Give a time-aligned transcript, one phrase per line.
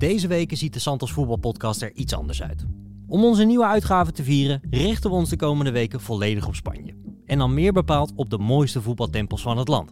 [0.00, 2.66] Deze weken ziet de Santos Voetbalpodcast er iets anders uit.
[3.06, 6.94] Om onze nieuwe uitgave te vieren, richten we ons de komende weken volledig op Spanje.
[7.26, 9.90] En dan meer bepaald op de mooiste voetbaltempels van het land.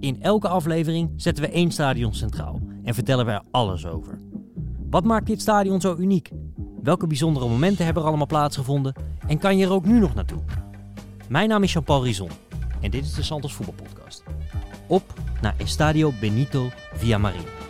[0.00, 4.20] In elke aflevering zetten we één stadion centraal en vertellen we er alles over.
[4.90, 6.30] Wat maakt dit stadion zo uniek?
[6.82, 8.94] Welke bijzondere momenten hebben er allemaal plaatsgevonden?
[9.26, 10.42] En kan je er ook nu nog naartoe?
[11.28, 12.06] Mijn naam is Jean-Paul
[12.80, 14.22] en dit is de Santos Voetbalpodcast.
[14.86, 17.61] Op naar Estadio Benito Villamarín.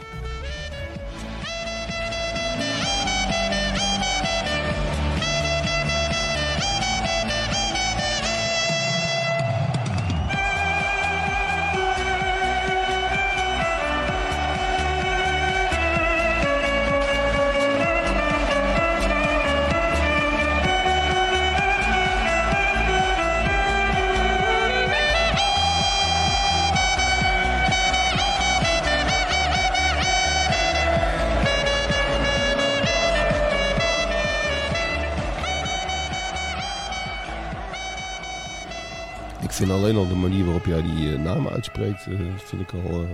[40.13, 43.09] De manier waarop jij die eh, namen uitspreekt, eh, vind ik al eh,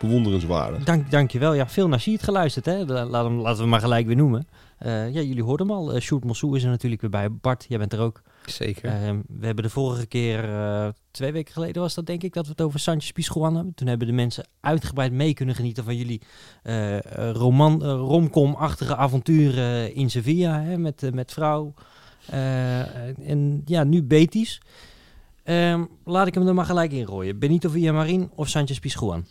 [0.00, 0.84] bewonderenswaardig.
[0.84, 1.54] Dank, dankjewel.
[1.54, 2.64] Ja, veel naar Siert geluisterd.
[2.66, 2.84] Hè?
[2.84, 4.48] La- Laat hem, laten we hem maar gelijk weer noemen.
[4.78, 5.94] Eh, ja, jullie hoorden hem al.
[5.94, 7.32] Uh, Sjoerd Mossou is er natuurlijk weer bij.
[7.32, 8.22] Bart, jij bent er ook.
[8.46, 8.84] Zeker.
[8.90, 12.44] Eh, we hebben de vorige keer, eh, twee weken geleden was dat denk ik, dat
[12.44, 13.74] we het over Sanchez Pizjuan hebben.
[13.74, 16.20] Toen hebben de mensen uitgebreid mee kunnen genieten van jullie
[17.32, 21.74] roman, romcom-achtige avonturen in Sevilla hè, met, met vrouw.
[22.26, 24.60] Eh, en ja, nu Betis.
[25.50, 27.38] Ehm, laat ik hem er maar gelijk in gooien.
[27.38, 29.26] Benito Villamarin of Sanchez Pizjuan?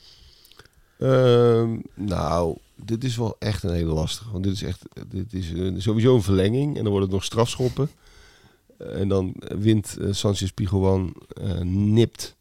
[0.97, 4.31] Ehm, nou, dit is wel echt een hele lastige.
[4.31, 7.23] Want dit is echt, dit is eh, sowieso een verlenging en dan wordt het nog
[7.23, 7.89] strafschoppen.
[8.77, 12.35] En dan wint eh, Sanchez Piguan eh nipt.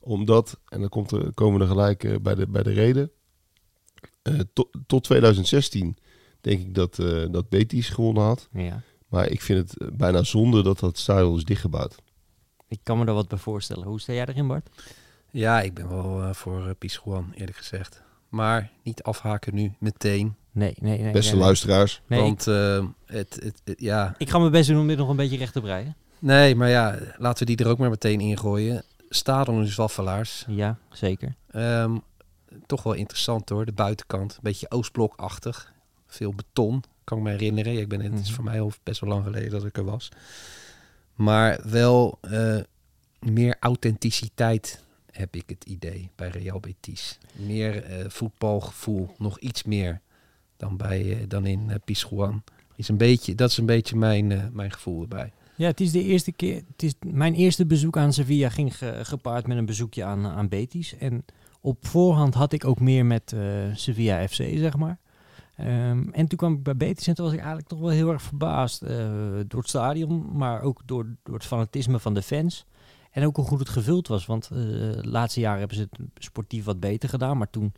[0.00, 3.10] Omdat, en dan komt er, komen we er gelijk eh, bij, de, bij de reden.
[4.52, 5.96] Tot, tot 2016
[6.40, 6.96] denk ik dat,
[7.30, 8.48] dat Betis gewonnen had.
[8.52, 8.82] Ja.
[9.08, 12.02] Maar ik vind het bijna zonde dat dat stadion is dichtgebouwd.
[12.74, 13.86] Ik kan me er wat bij voorstellen.
[13.86, 14.68] Hoe sta jij erin, Bart?
[15.30, 16.60] Ja, ik ben wel eh, voor
[17.06, 18.02] uh, eerlijk gezegd.
[18.28, 20.34] Maar niet afhaken nu, meteen.
[20.52, 21.12] Nee, nee, nee.
[21.12, 22.00] Beste nee, luisteraars.
[22.06, 24.14] Nee, ik, Want eh, het, het, het- ja...
[24.18, 25.96] ik ga mijn best doen om dit nog een beetje recht te breien.
[26.18, 28.84] Nee, maar ja, laten we die er ook maar meteen ingooien.
[29.08, 30.44] Stadion is Waffelaars.
[30.48, 31.34] Ja, zeker.
[31.50, 31.96] Ehm,
[32.66, 34.32] toch wel interessant hoor, de buitenkant.
[34.32, 35.72] Een beetje Oostblokachtig.
[36.06, 37.78] Veel beton, kan ik me herinneren.
[37.78, 38.34] Ik ben, het is Mhm.
[38.34, 40.08] voor mij al best wel lang geleden dat ik er was.
[41.14, 42.56] Maar wel eh,
[43.18, 47.18] meer authenticiteit heb ik het idee bij Real Betis.
[47.32, 50.00] Meer eh, voetbalgevoel, nog iets meer
[50.56, 52.42] dan, bij, eh, dan in uh.
[52.76, 55.32] Is een beetje, dat is een beetje mijn, mijn gevoel erbij.
[55.56, 56.62] Ja, het is de eerste keer.
[56.72, 60.48] Het is mijn eerste bezoek aan Sevilla ging ge- gepaard met een bezoekje aan, aan
[60.48, 60.96] Betis.
[60.96, 61.24] En
[61.60, 63.34] op voorhand had ik ook meer met
[63.74, 64.98] Sevilla FC, zeg maar.
[65.56, 68.10] Ehm, en toen kwam ik bij Betis en toen was ik eigenlijk toch wel heel
[68.10, 69.10] erg verbaasd eh,
[69.46, 72.66] door het stadion, maar ook door, door het fanatisme van de fans.
[73.10, 76.24] En ook hoe goed het gevuld was, want eh, de laatste jaren hebben ze het
[76.24, 77.72] sportief wat beter gedaan, maar toen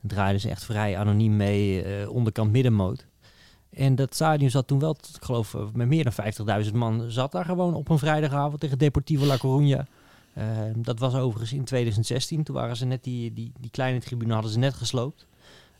[0.00, 3.06] draaiden ze echt vrij anoniem mee, eh, onderkant middenmoot.
[3.70, 6.12] En dat stadion zat toen wel, ik geloof, met meer dan
[6.66, 9.88] 50.000 man zat daar gewoon op een vrijdagavond tegen Deportivo La Coruña.
[10.34, 10.46] Eh,
[10.76, 12.42] dat was overigens in 2016.
[12.42, 15.26] Toen waren ze net die, die, die kleine tribune hadden ze net gesloopt.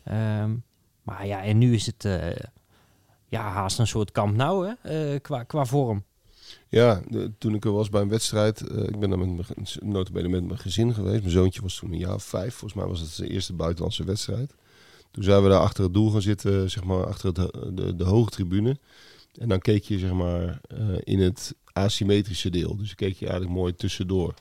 [0.04, 0.54] Ehm,
[1.04, 2.36] maar ja, en nu is het eh,
[3.28, 4.72] ja, haast een soort kamp nou, hè,
[5.12, 6.04] eh, qua, qua vorm.
[6.68, 7.02] Ja,
[7.38, 10.58] toen ik er was bij een wedstrijd, eh, ik ben daar met mijn, met mijn
[10.58, 11.20] gezin geweest.
[11.20, 12.54] Mijn zoontje was toen een jaar of vijf.
[12.54, 14.54] Volgens mij was het zijn eerste buitenlandse wedstrijd.
[15.10, 18.30] Toen zijn we daar achter het doel gaan zitten, zeg maar achter de, de hoge
[18.30, 18.78] tribune.
[19.38, 20.60] En dan keek je zeg maar
[20.98, 22.76] in het asymmetrische deel.
[22.76, 24.34] Dus dan keek je eigenlijk mooi tussendoor.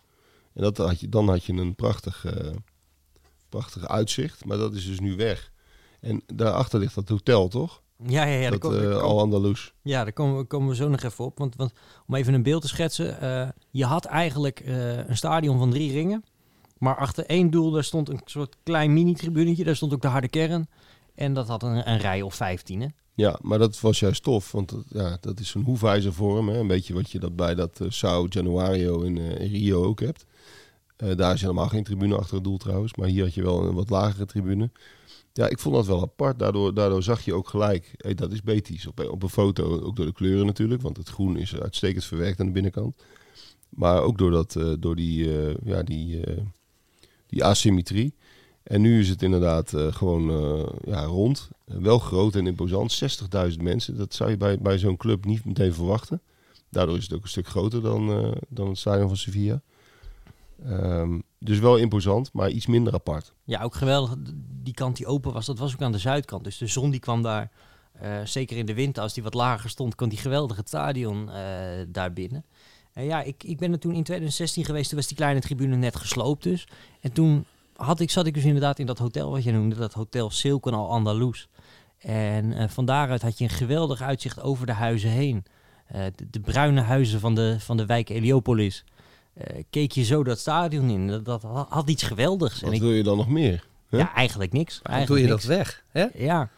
[0.54, 2.26] En dat had je, dan had je een prachtig,
[3.50, 4.46] prachtig uitzicht.
[4.46, 5.53] Maar dat is dus nu weg.
[6.04, 7.82] En daarachter ligt dat hotel, toch?
[8.08, 8.50] Ja, ja, ja.
[8.50, 9.74] dat kom- daar eh, Al Andalus.
[9.82, 11.38] Ja, daar komen we, komen we zo nog even op.
[11.38, 11.72] Want, want
[12.08, 13.22] om even een beeld te schetsen.
[13.22, 16.24] eh, je had eigenlijk eh, een stadion van drie ringen.
[16.78, 19.64] Maar achter één doel, daar stond een soort klein mini-tribunetje.
[19.64, 20.68] Daar stond ook de harde kern.
[21.16, 22.82] En dat had een, een rij of vijftien.
[22.82, 22.88] hè.
[23.14, 26.50] Ja, maar dat was juist tof, want dat, ja, dat is een hoefijzervorm.
[26.50, 26.58] Hè?
[26.60, 30.26] Een beetje wat je dat bij dat Sao Januario in, in Rio ook hebt.
[30.96, 33.74] Daar is helemaal geen tribune achter het doel trouwens, maar hier had je wel een
[33.74, 34.70] wat lagere tribune.
[35.34, 36.40] Ja, ik vond dat wel apart.
[36.40, 38.88] Daardoor, daardoor zag je ook gelijk, dat is Betis.
[38.88, 42.40] Op, op een foto, ook door de kleuren natuurlijk, want het groen is uitstekend verwerkt
[42.40, 42.96] aan de binnenkant.
[43.76, 46.42] Maar ook door, dat, eh, door die, eh, ja, die, eh,
[47.28, 48.14] die asymmetrie.
[48.64, 50.24] En nu is het inderdaad gewoon
[50.86, 51.50] ja, rond.
[51.66, 52.92] Wel groot en imposant.
[52.92, 53.98] 60.000 mensen.
[53.98, 56.22] Dat zou je bij, bij zo'n club niet meteen verwachten.
[56.70, 59.62] Daardoor is het ook een stuk groter dan, dan het stadion van Sevilla.
[60.66, 63.34] Ehm, dus wel imposant, maar iets minder apart.
[63.44, 64.16] Ja, ook geweldig.
[64.64, 66.44] Die kant die open was, dat was ook aan de zuidkant.
[66.44, 67.52] Dus de zon die kwam daar,
[67.92, 71.30] eh, zeker in de winter, als die wat lager stond, kon die geweldig het stadion
[71.30, 71.36] eh,
[71.88, 72.46] daar binnen.
[72.94, 75.76] En ja, ik, ik ben er toen in 2016 geweest, toen was die kleine tribune
[75.76, 76.68] net gesloopt dus.
[77.02, 79.94] En toen had ik, zat ik dus inderdaad in dat hotel wat je noemde, dat
[79.94, 81.48] hotel Silken al Andalus.
[81.98, 85.46] En eh, van daaruit had je een geweldig uitzicht over de huizen heen.
[85.88, 88.84] De, de bruine huizen van de, van de wijk Heliopolis.
[89.34, 91.08] Eh, keek je zo dat stadion in.
[91.08, 92.62] Dat, dat had iets geweldigs.
[92.62, 93.66] Wat en ik, wil je dan nog meer?
[93.90, 93.98] hè?
[93.98, 94.80] ja, eigenlijk niks.
[94.84, 95.84] Waarom doe Eigenlijk je dat weg?
[95.90, 96.24] Hè?
[96.24, 96.50] Ja,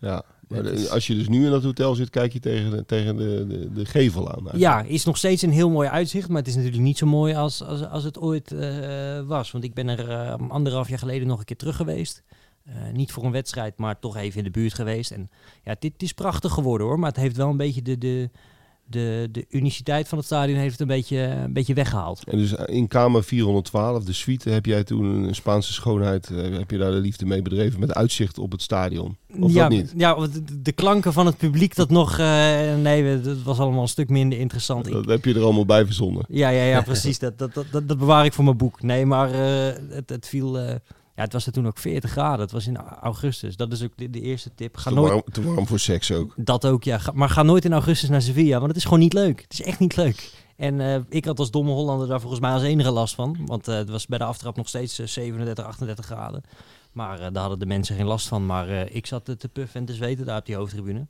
[0.00, 0.22] Ja.
[0.48, 3.46] Is- als je dus nu in dat hotel zit, kijk je tegen de, tegen de,
[3.46, 4.34] de, de gevel aan.
[4.34, 4.58] eigenlijk.
[4.60, 6.28] ja, is nog steeds een heel mooi uitzicht.
[6.28, 9.50] Maar het is natuurlijk niet zo mooi als, als, als het ooit eh, was.
[9.50, 12.22] Want ik ben er eh, anderhalf jaar geleden nog een keer terug geweest.
[12.64, 15.10] Eh, niet voor een wedstrijd, maar toch even in de buurt geweest.
[15.10, 15.30] En
[15.64, 16.98] ja, dit is prachtig geworden hoor.
[16.98, 18.30] Maar het heeft wel een beetje de, de,
[18.86, 22.24] de, de uniciteit van het stadion heeft het een beetje, een beetje weggehaald.
[22.24, 26.70] En dus in kamer 412, de suite, heb jij toen een Spaanse schoonheid, eh, heb
[26.70, 29.16] je daar de liefde mee bedreven met uitzicht op het stadion?
[29.40, 29.92] Of ja, dat niet?
[29.96, 32.18] Ja, de, de klanken van het publiek, dat nog...
[32.18, 34.90] eh, nee, dat was allemaal een stuk minder interessant.
[34.90, 36.24] Dat heb je er allemaal bij verzonnen.
[36.28, 37.18] Ja, ja, ja, precies.
[37.18, 38.82] Dat, dat, dat, bewaar ik voor mijn boek.
[38.82, 40.58] Nee, maar eh, het, het viel...
[41.14, 42.40] ja, het was er toen ook 40 graden.
[42.40, 43.56] Het was in augustus.
[43.56, 44.76] Dat is ook de, de eerste tip.
[44.76, 45.10] Ga Te nooit...
[45.10, 46.32] warm, te warm voor seks ook.
[46.36, 46.98] Dat ook, ja.
[46.98, 49.40] Ga- maar ga nooit in augustus naar Sevilla, want het is gewoon niet leuk.
[49.42, 50.32] Het is echt niet leuk.
[50.56, 53.36] En eh, ik had als domme Hollander daar volgens mij als enige last van.
[53.46, 56.42] Want eh, het was bij de aftrap nog steeds eh, 37, 38 graden.
[56.92, 58.46] Maar eh, daar hadden de mensen geen last van.
[58.46, 61.06] Maar eh, ik zat eh, te puffen en te zweten daar op die hoofdtribune.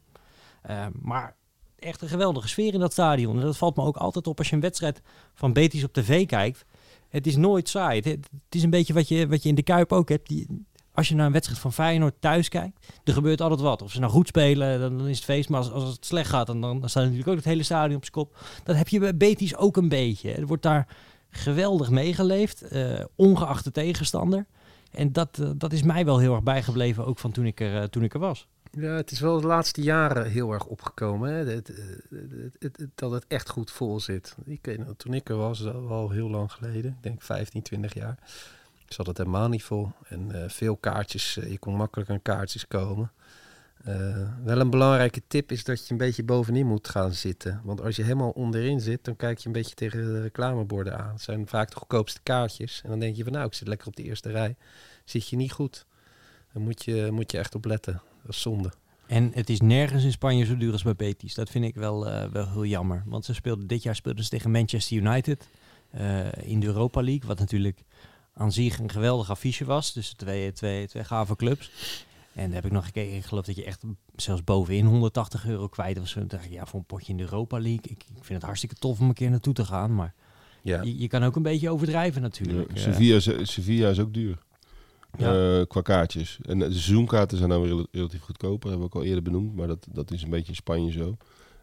[0.62, 1.37] Eh, maar
[1.79, 3.37] echt een geweldige sfeer in dat stadion.
[3.39, 5.03] En dat valt me ook altijd op als je een wedstrijd
[5.35, 6.65] van Betis op tv kijkt.
[7.14, 8.00] Het is nooit saai.
[8.00, 10.28] Het, is een beetje wat je, wat je in de Kuip ook hebt.
[10.28, 10.46] Die,
[10.93, 13.82] als je naar een wedstrijd van Feyenoord thuis kijkt, er gebeurt altijd wat.
[13.82, 15.49] Of ze nou goed spelen, dan, dan is het feest.
[15.49, 18.05] Maar als, als het slecht gaat, dan, dan staat natuurlijk ook het hele stadion op
[18.05, 18.37] zijn kop.
[18.64, 20.32] Dat heb je bij Betis ook een beetje.
[20.32, 20.88] Er wordt daar
[21.31, 24.46] geweldig meegeleefd, eh, ongeacht de tegenstander.
[24.90, 27.81] En dat, eh, dat is mij wel heel erg bijgebleven, ook van toen ik er,
[27.81, 28.46] eh, toen ik er was.
[28.76, 31.31] Ja, het is wel de laatste jaren heel erg opgekomen.
[31.32, 31.37] Hè?
[31.53, 34.37] Het, het, het- dat het echt goed vol zit.
[34.44, 36.91] Ik toen ik er was, al heel lang geleden.
[36.91, 38.19] Ik denk 15, 20 jaar.
[38.88, 39.93] Zat het helemaal niet vol.
[40.09, 41.37] En eh, veel kaartjes.
[41.37, 43.12] eh, je kon makkelijk aan kaartjes komen.
[43.85, 47.61] Eh, wel een belangrijke tip is dat je een beetje bovenin moet gaan zitten.
[47.65, 51.12] Want als je helemaal onderin zit, dan kijk je een beetje tegen de reclameborden aan.
[51.12, 52.81] Het zijn vaak de goedkoopste kaartjes.
[52.85, 54.56] En dan denk je van nou, ik zit lekker op de eerste rij.
[55.05, 55.87] Zit je niet goed.
[56.53, 58.03] Dan moet je, moet je echt op letten.
[58.25, 58.73] Dat is zonde.
[59.06, 61.35] En het is nergens in Spanje zo duur als bij Betis.
[61.35, 63.03] Dat vind ik wel, eh, wel heel jammer.
[63.06, 65.49] Want ze speelden, dit jaar speelden ze tegen Manchester United
[65.91, 67.26] eh, in de Europa League.
[67.29, 67.79] Wat natuurlijk
[68.35, 69.93] aan zich een geweldig affiche was.
[69.93, 71.71] Dus twee, twee, twee gave clubs.
[72.32, 73.17] En daar heb ik nog gekeken.
[73.17, 73.82] Ik geloof dat je echt
[74.17, 76.12] zelfs bovenin 180 euro kwijt was.
[76.12, 77.82] Toen dacht ik, ja, voor een potje in de Europa League.
[77.82, 79.94] Ik, ik vind het hartstikke tof om een keer naartoe te gaan.
[79.94, 80.15] Maar
[80.62, 80.82] Ja.
[80.82, 82.69] je, je kan ook een beetje overdrijven natuurlijk.
[82.69, 84.38] Ja, Eh, Sevilla, is, Sevilla is ook duur.
[85.19, 85.58] Ja.
[85.61, 86.38] Eh, qua kaartjes.
[86.43, 88.61] En de seizoenkaarten zijn dan weer rel- relatief goedkoper.
[88.61, 89.55] Dat hebben we ook al eerder benoemd.
[89.56, 91.16] Maar dat, dat is een beetje in Spanje zo.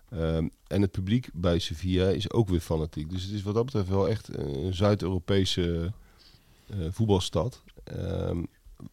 [0.09, 3.09] Ehm, en het publiek bij Sevilla is ook weer fanatiek.
[3.09, 5.91] Dus het is wat dat betreft wel echt een Zuid-Europese
[6.69, 7.63] eh, voetbalstad.
[7.83, 8.43] Ehm,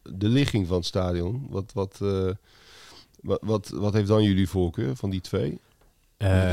[0.03, 1.47] de ligging van het stadion.
[1.51, 2.31] Wat, wat, eh,
[3.21, 5.61] wat, wat, wat heeft dan jullie voorkeur van die twee?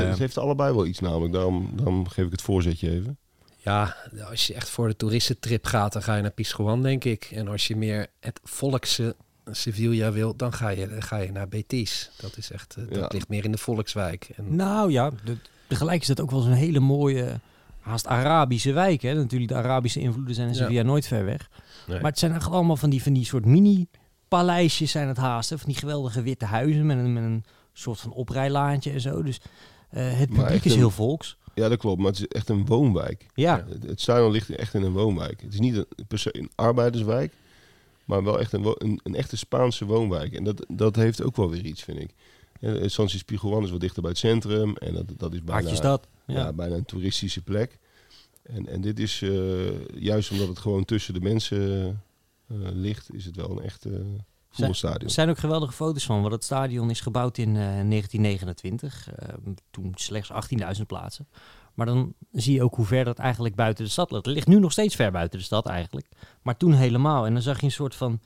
[0.04, 1.34] eh, het heeft allebei wel iets namelijk.
[1.34, 3.18] Daarom, daarom geef ik het voorzetje even.
[3.66, 3.96] Ja,
[4.30, 7.30] als je echt voor de toeristentrip gaat, dan ga je naar Pizjuan, denk ik.
[7.32, 9.16] En als je meer het volkse
[9.52, 12.12] Sevilla wil, dan ga je, dan ga je naar Betis.
[12.22, 13.08] Dat is echt, eh, dat Ja.
[13.08, 14.30] ligt meer in de volkswijk.
[14.36, 15.38] En, Nou ja, de-
[15.68, 17.39] tegelijk is dat ook wel zo'n hele mooie,
[17.80, 19.01] haast Arabische wijk.
[19.01, 19.13] Hè?
[19.13, 20.60] Natuurlijk, de Arabische invloeden zijn in Ja.
[20.60, 21.50] Sevilla nooit ver weg.
[21.88, 22.00] Nee.
[22.01, 25.50] Maar het zijn eigenlijk allemaal van die, van die soort mini-paleisjes zijn het haast.
[25.50, 25.58] Hè?
[25.58, 29.24] Van die geweldige witte huizen met een, met een soort van oprijlaantje en zo.
[29.24, 29.39] Dus
[29.89, 31.38] eh, het publiek is een- heel volks.
[31.56, 31.98] Ja, dat klopt.
[31.98, 33.26] Maar het is echt een woonwijk.
[33.34, 35.42] Ja, Het, het stadion ligt echt in een woonwijk.
[35.42, 37.34] Het is niet een, per se een arbeiderswijk,
[38.06, 40.34] maar wel echt een, een, een echte Spaanse woonwijk.
[40.34, 42.10] En dat, dat heeft ook wel weer iets, vind ik.
[42.60, 45.62] Ja, San Spiegelwan is wat dichter bij het centrum en dat, dat is bijna,
[46.26, 46.36] ja.
[46.36, 46.54] Ja.
[46.54, 47.78] bijna een toeristische plek.
[48.44, 51.86] En, en dit is, eh, juist omdat het gewoon tussen de mensen
[52.48, 53.86] eh, ligt, is het wel een echt
[54.56, 55.04] voetbalstadion.
[55.04, 59.10] Er zijn ook geweldige foto's van, want het stadion is gebouwd in eh, 1929.
[59.10, 59.36] eh,
[59.72, 60.32] toen slechts
[60.78, 61.28] 18.000 plaatsen.
[61.74, 64.26] Maar dan zie je ook hoe ver dat eigenlijk buiten de stad ligt.
[64.26, 66.08] Het ligt nu nog steeds ver buiten de stad eigenlijk.
[66.42, 67.26] Maar toen helemaal.
[67.26, 68.20] En dan zag je een soort van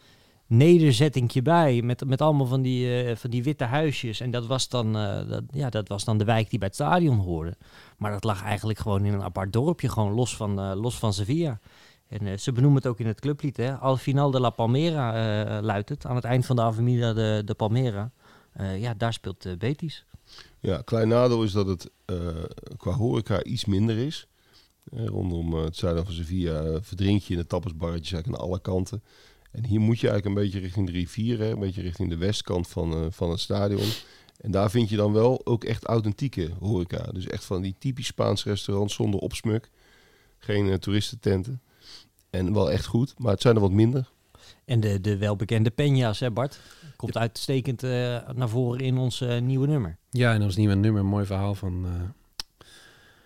[0.50, 1.82] nederzettingje bij.
[1.82, 4.20] Met, met allemaal van die, eh, van die witte huisjes.
[4.20, 6.78] En dat was, dan, eh, dat, ja, dat was dan de wijk die bij het
[6.78, 7.58] stadion hoorde.
[7.98, 9.90] Maar dat lag eigenlijk gewoon in een apart dorpje.
[9.90, 11.60] Gewoon los van, eh, los van Sevilla.
[12.10, 13.58] En eh, ze benoemen het ook in het clublied.
[13.58, 13.76] Hè?
[13.78, 16.06] Al final de la Palmera eh, luidt het.
[16.06, 18.12] Aan het eind van de Avenida de, de Palmera.
[18.52, 20.06] Eh, ja, daar speelt Betis.
[20.60, 21.90] Ja, klein nadeel is dat het
[22.78, 24.28] qua horeca iets minder is.
[24.92, 29.04] Rondom het zuiden van Sevilla verdrink je in de tappersbarretjes eigenlijk aan alle kanten.
[29.52, 32.18] En hier moet je eigenlijk een beetje richting de rivier, hè, een beetje richting de
[32.18, 33.90] westkant van, van het stadion.
[34.38, 37.12] En daar vind je dan wel ook echt authentieke horeca.
[37.12, 39.70] Dus echt van die typisch Spaans restaurants zonder opsmuk.
[40.38, 41.62] Geen toeristententen.
[42.30, 44.10] En wel echt goed, maar het zijn er wat minder.
[44.66, 46.60] En de, de welbekende Peña's, hè Bart?
[46.96, 49.98] Komt uitstekend eh, naar voren in ons eh, nieuwe nummer.
[50.10, 52.28] Ja, en als nieuwe nummer, een mooi verhaal van, eh,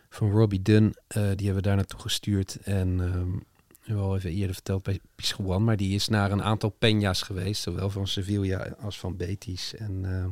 [0.09, 0.95] van Robbie Dunn.
[1.07, 2.57] Eh, die hebben we daar naartoe gestuurd.
[2.63, 3.37] En ehm
[3.83, 5.63] we hebben al even eerder verteld bij Pischuan.
[5.63, 7.61] Maar die is naar een aantal peña's geweest.
[7.61, 9.75] Zowel van Sevilla als van Betis.
[9.75, 10.29] En ehm,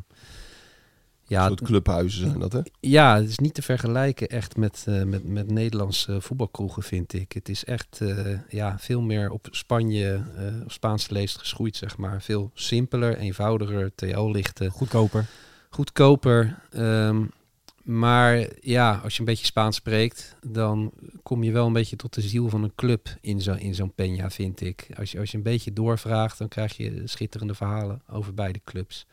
[1.31, 2.59] Ja, soort clubhuizen zijn dat, hè?
[2.79, 7.31] ja, het is niet te vergelijken echt met, eh, met, met Nederlandse voetbalkroegen, vind ik.
[7.31, 11.97] Het is echt eh, ja, veel meer op Spanje, eh op Spaanse leest geschoeid, zeg
[11.97, 12.21] maar.
[12.21, 15.25] Veel simpeler, eenvoudiger, TO-lichten Goedkoper.
[15.69, 16.59] goedkoper.
[16.71, 17.23] ehm,
[17.83, 20.91] maar ja, als je een beetje Spaans spreekt, dan
[21.23, 23.93] kom je wel een beetje tot de ziel van een club in zo'n in zo'n
[24.01, 24.87] Peña, vind ik.
[24.97, 29.05] Als je, als je een beetje doorvraagt, dan krijg je schitterende verhalen over beide clubs.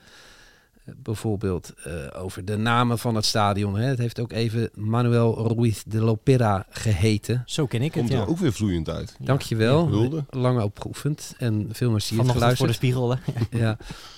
[0.96, 1.92] Bijvoorbeeld eh,
[2.22, 3.76] over de namen van het stadion.
[3.76, 3.84] Hè.
[3.86, 7.42] Het heeft ook even Manuel Ruiz de Lopera geheten.
[7.46, 8.20] Zo ken ik het, Komt ja.
[8.20, 9.16] er ook weer vloeiend uit.
[9.20, 9.84] Dankjewel.
[9.84, 10.24] Ja, Hulde.
[10.30, 12.74] Lang op geoefend en veel Siert Vanochtend voor de geluisterd.
[12.74, 13.18] spiegel, hè?
[13.64, 13.76] ja.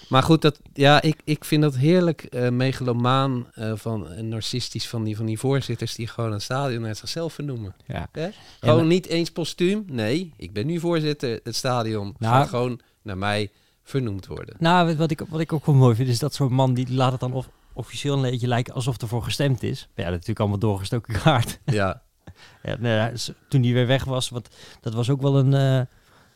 [0.09, 4.89] Maar goed, dat, ja, ik, ik vind dat heerlijk eh megalomaan eh, van, en narcistisch
[4.89, 7.75] van die, van die voorzitters die gewoon een stadion naar zichzelf vernoemen.
[7.87, 8.09] Ja.
[8.12, 8.29] Hè?
[8.61, 9.85] Gewoon En- niet eens postuum.
[9.87, 11.41] Nee, ik ben nu voorzitter.
[11.45, 13.50] Het stadion Nou- gaat gewoon naar mij
[13.83, 14.55] vernoemd worden.
[14.59, 17.11] Nou, wat- ik, wat ik ook wel mooi vind, is dat zo'n man die laat
[17.13, 19.79] het dan of, officieel een beetje lijken alsof ervoor gestemd is.
[19.81, 21.61] Ja, dat is natuurlijk allemaal doorgestoken kaart.
[21.65, 22.03] Ja,
[22.63, 23.13] Ja, hij
[23.49, 24.49] toen hij weer weg was, want
[24.81, 25.55] dat was ook wel een...
[25.55, 25.87] eh,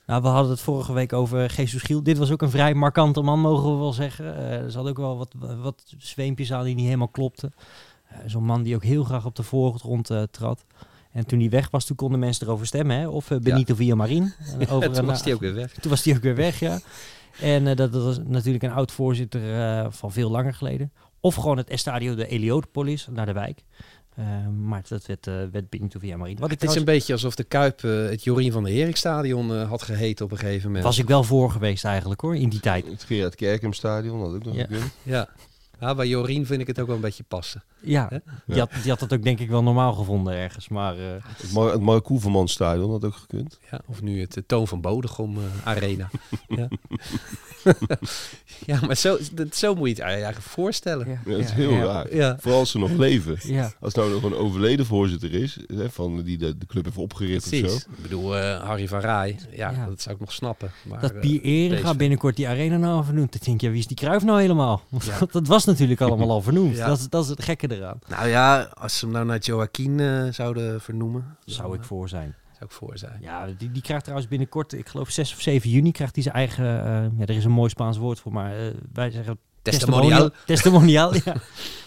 [0.07, 2.03] nou, we hadden het vorige week over Jesus Giel.
[2.03, 4.37] Dit was ook een vrij markante man, mogen we wel zeggen.
[4.37, 5.33] Eh, er zat ook wel wat,
[5.63, 7.53] wat zweempjes aan die niet helemaal klopten.
[8.09, 10.65] Eh, Zo'n man die ook heel graag op de voorgrond eh, trad.
[11.13, 12.97] En toen hij weg was, toen konden mensen erover stemmen.
[12.99, 13.09] Hè?
[13.09, 14.33] Of Benito Villamarin.
[14.59, 15.73] En over toen was die ook weer weg.
[15.73, 16.79] toen was hij ook weer weg, ja.
[17.41, 20.93] En eh, dat, dat was natuurlijk een oud voorzitter eh, van veel langer geleden.
[21.21, 23.64] Of gewoon het Estadio de Eliopolis naar de wijk.
[24.14, 26.37] Eh, maar dat werd, eh werd Benito Villamarin.
[26.38, 29.69] Wat ik Het is een beetje alsof de Kuip het Jorien van der Herikstadion eh
[29.69, 30.85] had geheten op een gegeven moment.
[30.85, 32.87] was ik wel voor geweest eigenlijk hoor, in die tijd.
[32.87, 34.62] Het Gerard Kerkemstadion had ook nog Ja.
[34.62, 34.93] gekund.
[35.03, 35.29] Ja.
[35.81, 37.64] ja, bij Jorien vind ik het ook wel een beetje passen.
[37.85, 38.09] Ja,
[38.47, 40.69] die had, die had het ook denk ik wel normaal gevonden ergens.
[40.69, 43.59] Maar eh, Het, Mar het Mark Koeverman stadion had ook gekund.
[43.71, 46.11] Ja, of nu het eh, Toon van Bodegom eh, Arena.
[46.49, 46.69] ja.
[48.67, 51.09] ja, maar zo, dat, zo moet je het eigenlijk voorstellen.
[51.09, 52.14] Ja, dat is heel ja, raar.
[52.14, 52.37] Ja.
[52.41, 53.37] Vooral als ze nog leven.
[53.43, 56.97] Ja, Als nou nog een overleden voorzitter is, hè, van, die de, de club heeft
[56.97, 57.76] opgericht of zo.
[57.76, 59.87] Ik bedoel, eh, Harry van Rij, ja, Ja.
[59.87, 60.71] dat zou ik nog snappen.
[60.83, 61.97] Maar, dat Pier Eringa PSV.
[61.97, 63.33] binnenkort die arena nou vernoemt.
[63.33, 64.83] Dan denk je, ja, wie is die Kruif nou helemaal?
[65.33, 66.76] Dat was natuurlijk allemaal al vernoemd.
[66.76, 66.87] Ja.
[66.87, 67.99] Dat, is, dat is het gekke eraan.
[68.07, 71.87] Nou ja, als ze hem nou naar Joaquin eh, zouden vernoemen, Zou dan, ik eh,
[71.87, 72.35] voor zijn.
[72.52, 73.19] zou ik voor zijn.
[73.21, 76.35] Ja, die, die krijgt trouwens binnenkort, ik geloof 6 of 7 juni, krijgt hij zijn
[76.35, 78.54] eigen, eh, ja, er is een mooi Spaans woord voor, maar
[78.93, 80.31] wij zeggen Testimonial.
[80.47, 81.35] Testimonial, ja.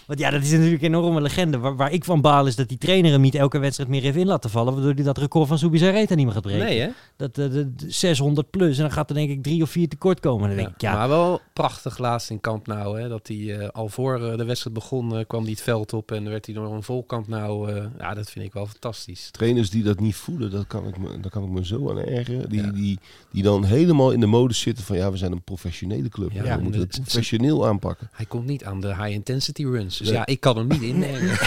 [0.07, 1.57] Want ja, dat is natuurlijk een enorme legende.
[1.57, 4.21] Waar, waar ik van baal is dat die trainer hem niet elke wedstrijd meer even
[4.21, 6.65] in laten vallen, waardoor hij dat record van Subizarreta niet meer gaat breken.
[6.65, 6.87] Nee, hè?
[7.15, 9.87] Dat de, de, de 600 plus en dan gaat er denk ik drie of vier
[9.87, 10.47] tekort komen.
[10.47, 13.01] Dan denk ik, ja, Maar wel prachtig laatst in Kamp Nou.
[13.01, 15.93] Hè, dat hij eh, al voor eh, de wedstrijd begon, eh, kwam hij het veld
[15.93, 17.71] op en werd hij door een vol Kamp Nou.
[17.73, 19.29] eh, ja, dat vind ik wel fantastisch.
[19.31, 21.97] Trainers die dat niet voelen, dat kan ik me, daar kan ik me zo aan
[21.99, 22.49] ergeren.
[22.49, 22.71] Die, Ja.
[22.71, 22.99] die,
[23.31, 26.31] die dan helemaal in de modus zitten van ja, we zijn een professionele club.
[26.31, 28.09] Ja, we en moeten het- het professioneel aanpakken.
[28.11, 29.96] Hij komt niet aan de high intensity runs.
[29.97, 30.15] Dus Nee.
[30.17, 31.37] ja, ik kan hem niet innemen.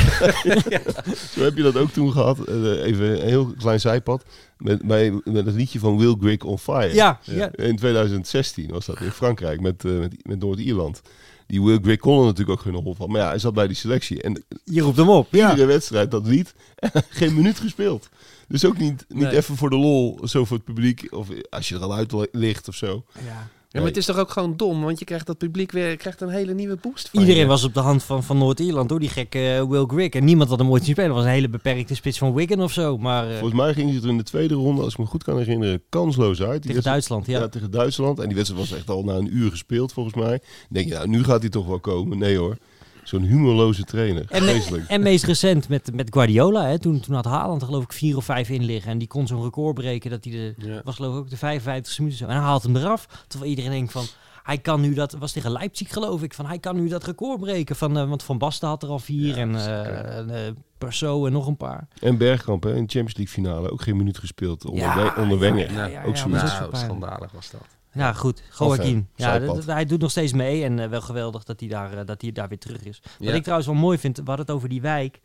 [1.34, 2.38] Zo heb je dat ook toen gehad.
[2.44, 2.54] Eh,
[2.84, 4.24] even een heel klein zijpad.
[4.58, 6.94] Met, bij, met het liedje van Will Grigg on Fire.
[6.94, 7.50] ja, ja.
[7.54, 11.02] In 2016 was dat in Frankrijk met, eh, met, met Noord-Ierland.
[11.46, 13.10] Die Will Grigg kon er natuurlijk ook geen hol van.
[13.10, 14.22] Maar ja, hij zat bij die selectie.
[14.22, 15.26] En je roept hem op.
[15.30, 15.50] Ja.
[15.50, 16.54] iedere wedstrijd dat lied.
[17.10, 18.08] geen minuut gespeeld.
[18.48, 19.36] Dus ook niet, niet Nee.
[19.36, 21.06] even voor de lol, zo voor het publiek.
[21.10, 23.04] Of als je er al uit ligt of zo.
[23.24, 23.48] Ja.
[23.72, 26.20] Ja, maar het is toch ook gewoon dom, want je krijgt dat publiek weer krijgt
[26.20, 27.08] een hele nieuwe boost.
[27.08, 27.46] Van Iedereen je.
[27.46, 30.10] was op de hand van, van Noord-Ierland door die gekke eh, Will Grigg.
[30.10, 31.10] En niemand had hem ooit zien spelen.
[31.10, 32.98] Dat was een hele beperkte spits van Wigan of zo.
[32.98, 35.24] Maar eh, Volgens mij ging ze er in de tweede ronde, als ik me goed
[35.24, 36.62] kan herinneren, kansloos uit.
[36.62, 37.38] Die tegen Duitsland, ja.
[37.38, 37.48] Ja.
[37.48, 38.18] tegen Duitsland.
[38.18, 40.38] En die wedstrijd was echt al na een uur gespeeld, volgens mij.
[40.38, 42.18] Dan denk je, nou, nu gaat hij toch wel komen.
[42.18, 42.56] Nee hoor.
[43.04, 44.24] Zo'n humorloze trainer.
[44.28, 46.66] En, me- en meest recent met, met Guardiola.
[46.66, 46.78] Hè.
[46.78, 48.90] Toen, toen had Haaland er geloof ik vier of vijf in liggen.
[48.92, 50.54] En die kon zo'n record breken dat hij de...
[50.66, 50.80] Ja.
[50.84, 52.24] was geloof ik ook de 55 minuten zo.
[52.26, 53.06] En hij haalt hem eraf.
[53.26, 54.04] Terwijl iedereen denkt van...
[54.42, 55.12] Hij kan nu dat...
[55.18, 56.34] was tegen Leipzig geloof ik.
[56.34, 57.76] Van hij kan nu dat record breken.
[57.76, 59.26] Van, eh, want Van Basten had er al vier.
[59.28, 61.88] Ja, en eh en, eh, Perso en nog een paar.
[62.00, 64.64] En Bergkamp, hè, in de Champions League finale, ook geen minuut gespeeld.
[64.64, 65.72] Onder, Ja, We- onder ja, Wenger.
[65.72, 67.60] ja, Ja, ja, ook zo Nou, schandalig was dat.
[67.92, 68.42] Ja, goed.
[68.58, 69.08] Joaquin.
[69.16, 69.24] hè.
[69.24, 70.64] Ja, dat- hij doet nog steeds mee.
[70.64, 73.00] En eh, wel geweldig dat hij, daar, eh, dat hij daar weer terug is.
[73.18, 73.34] Wat Ja.
[73.34, 75.20] ik trouwens wel mooi vind, we hadden het over die wijk.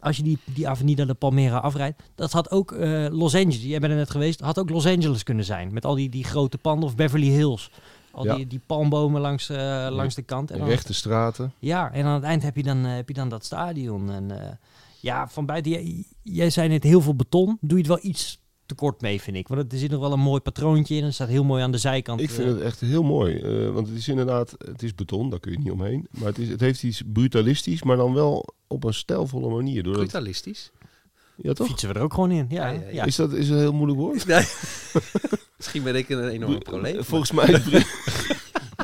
[0.00, 3.78] als je die, die Avenida de Palmera afrijdt, dat had ook eh, Los Angeles, jij
[3.78, 5.72] bent er net geweest, had ook Los Angeles kunnen zijn.
[5.72, 7.70] Met al die, die grote panden of Beverly Hills.
[8.10, 8.34] Al Ja.
[8.34, 10.50] die, die palmbomen langs, eh, langs de kant.
[10.50, 11.52] En Rechte straten.
[11.58, 14.10] ja, en aan het eind heb je dan, eh, heb je dan dat stadion.
[14.10, 14.52] En eh,
[15.00, 17.58] ja, van buiten, jij, jij zei net heel veel beton.
[17.60, 19.48] Doe je het wel iets te kort mee, vind ik.
[19.48, 21.04] Want er zit nog wel een mooi patroontje in.
[21.04, 22.20] Het staat heel mooi aan de zijkant.
[22.20, 23.36] Ik vind eh, het echt heel mooi.
[23.38, 26.06] eh, want het is inderdaad, het is beton, daar kun je niet omheen.
[26.10, 29.82] Maar het, is, het heeft iets brutalistisch, maar dan wel op een stijlvolle manier.
[29.82, 30.70] Doordat, Brutalistisch.
[31.36, 31.66] ja, toch?
[31.66, 32.46] fietsen we er ook gewoon in.
[32.48, 33.04] Ja, Ja.
[33.04, 34.26] Is, dat, is een heel moeilijk woord?
[34.26, 34.44] Nee.
[35.56, 37.04] Misschien ben ik een enorm probleem.
[37.04, 37.46] Volgens mij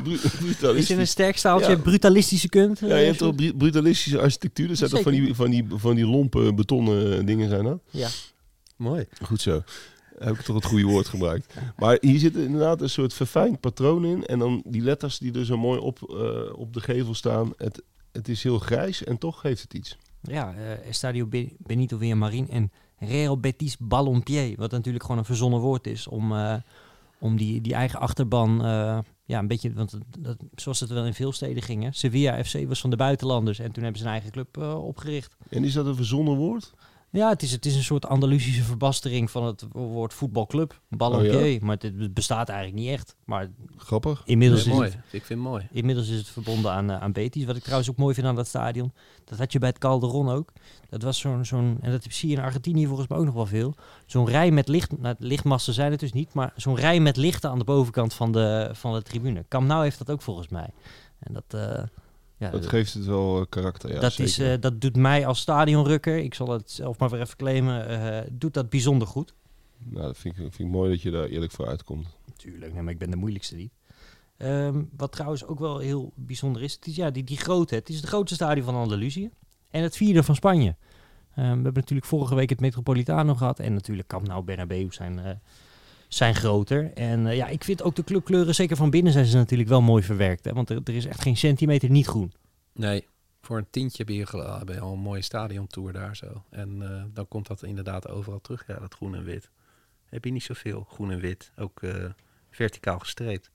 [0.05, 0.97] is brutalistisch.
[0.97, 1.77] een sterk staaltje Ja.
[1.77, 2.79] brutalistische kunt.
[2.79, 4.67] Ja, je hebt toch bru- brutalistische architectuur.
[4.67, 7.79] Dat zijn toch van die, van, die, van die lompe betonnen dingen zijn dat?
[7.89, 8.07] Ja.
[8.75, 9.05] Mooi.
[9.21, 9.61] Goed zo.
[10.19, 11.53] Heb ik toch het goede woord gebruikt.
[11.77, 14.25] Maar hier zit inderdaad een soort verfijnd patroon in.
[14.25, 17.53] En dan die letters die er zo mooi op, eh, op de gevel staan.
[17.57, 19.97] Het, het is heel grijs en toch geeft het iets.
[20.21, 24.57] Ja, eh Estadio Be- Benito Villamarin en Real Betis Ballonpied.
[24.57, 26.55] Wat natuurlijk gewoon een verzonnen woord is om, eh,
[27.19, 28.65] om die, die eigen achterban...
[28.65, 31.83] eh, ja, een beetje, want dat, dat- zoals het wel in veel steden ging.
[31.83, 31.89] Hè?
[31.91, 35.35] Sevilla FC was van de buitenlanders en toen hebben ze een eigen club opgericht.
[35.49, 36.73] En is dat een verzonnen woord?
[37.09, 40.79] Ja, het is, het is een soort Andalusische verbastering van het woord voetbalclub.
[40.89, 43.15] Ballonpied, maar het, bestaat eigenlijk niet echt.
[43.25, 44.21] Maar Grappig.
[44.25, 44.91] inmiddels Nee, is mooi.
[44.91, 45.67] het Ik vind het mooi.
[45.71, 47.45] Inmiddels is het verbonden aan, eh, aan Betis.
[47.45, 48.93] Wat ik trouwens ook mooi vind aan dat stadion.
[49.25, 50.51] Dat had je bij het Calderon ook.
[50.89, 53.45] Dat was zo'n, zo'n en dat zie je in Argentinië volgens mij ook nog wel
[53.45, 53.73] veel.
[54.05, 57.49] Zo'n rij met licht, nou, lichtmasten zijn het dus niet, maar zo'n rij met lichten
[57.49, 59.45] aan de bovenkant van de, van de tribune.
[59.47, 60.69] Camp Nou heeft dat ook volgens mij.
[61.19, 61.83] En dat, eh,
[62.37, 63.93] ja, Dat geeft het wel eh, karakter.
[63.93, 64.31] Ja, dat, zeker.
[64.31, 67.87] is, eh, dat doet mij als stadionrukker, ik zal het zelf maar weer even claimen,
[67.87, 69.33] eh, doet dat bijzonder goed.
[69.77, 72.07] nou, dat vind ik, vind ik mooi dat je daar eerlijk voor uitkomt.
[72.37, 73.71] Tuurlijk, nee, maar ik ben de moeilijkste niet.
[74.37, 77.75] Ehm, wat trouwens ook wel heel bijzonder is, het is ja, die, die grootte.
[77.75, 79.29] Het is het grootste stadion van Andalusië
[79.69, 80.75] en het vierde van Spanje.
[81.35, 85.41] Ehm, we hebben natuurlijk vorige week het Metropolitano gehad en natuurlijk Camp Nou Bernabeu zijn,
[86.07, 86.93] zijn groter.
[86.93, 89.81] En eh, ja, ik vind ook de clubkleuren, zeker van binnen, zijn ze natuurlijk wel
[89.81, 90.45] mooi verwerkt.
[90.45, 90.53] Hè?
[90.53, 92.33] Want er, er is echt geen centimeter niet groen.
[92.73, 93.07] Nee,
[93.41, 94.15] voor een tientje heb je,
[94.73, 96.43] je al een mooie stadiontour daar zo.
[96.49, 98.67] En eh, dan komt dat inderdaad overal terug.
[98.67, 99.49] Ja, dat groen en wit.
[100.05, 101.51] Heb je niet zoveel groen en wit.
[101.57, 102.05] Ook eh,
[102.49, 103.49] verticaal gestreept.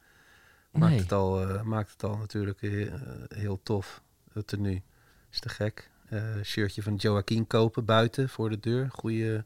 [0.72, 1.00] Maakt, Nee.
[1.00, 2.60] het al, maakt het al natuurlijk
[3.28, 4.02] heel tof.
[4.32, 4.82] Het tenue
[5.30, 5.90] is te gek.
[6.44, 8.88] Shirtje van Joaquin kopen buiten voor de deur.
[8.90, 9.44] Goede,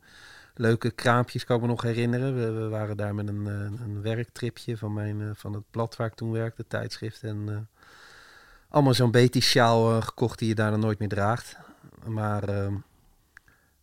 [0.54, 2.54] leuke kraampjes kan ik me nog herinneren.
[2.54, 6.06] We, waren daar met een, eh, een werktripje van, mijn, eh, van het blad waar
[6.06, 7.22] ik toen werkte, tijdschrift.
[7.22, 7.84] En eh,
[8.68, 11.56] allemaal zo'n Betis sjaal gekocht die je daar dan nooit meer draagt.
[12.06, 12.74] Maar ehm,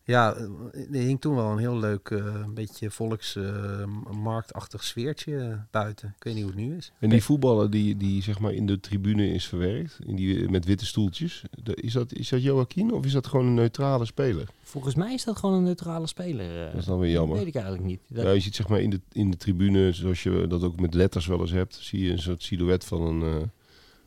[0.04, 0.44] ja, eh,
[0.92, 6.14] er hing toen wel een heel leuk, eh, een beetje volksmarktachtig sfeertje eh, buiten.
[6.18, 6.92] Ik weet niet hoe het nu is.
[7.00, 10.66] En die voetballer die, die zeg maar in de tribune is verwerkt, in die, met
[10.66, 14.50] witte stoeltjes, is dat, is dat Joaquin of is dat gewoon een neutrale speler?
[14.62, 16.66] Volgens mij is dat gewoon een neutrale speler.
[16.66, 17.38] Dat is dan weer jammer.
[17.38, 18.02] weet ik eigenlijk niet.
[18.08, 20.80] Dat, Ja, je ziet zeg maar in de, in de tribune, zoals je dat ook
[20.80, 23.48] met letters wel eens hebt, zie je een soort silhouet van een, eh,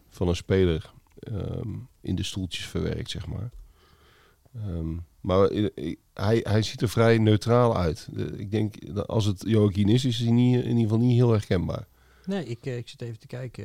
[0.09, 3.51] van een speler ehm, in de stoeltjes verwerkt, zeg maar.
[4.55, 8.09] Ehm, maar eh, hij, hij ziet er vrij neutraal uit.
[8.17, 11.17] Eh, ik denk, dat als het Joaquin is, is hij niet, in ieder geval niet
[11.17, 11.87] heel herkenbaar.
[12.27, 13.65] Nee, ik, eh, ik zit even te kijken.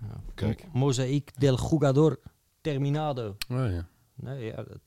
[0.00, 0.20] Ja.
[0.34, 0.64] Kijk.
[0.72, 2.18] Mo- Mosaic del Jugador
[2.60, 3.36] Terminado.
[3.50, 3.88] Oh, ja.
[4.14, 4.78] Nee, ja, dat,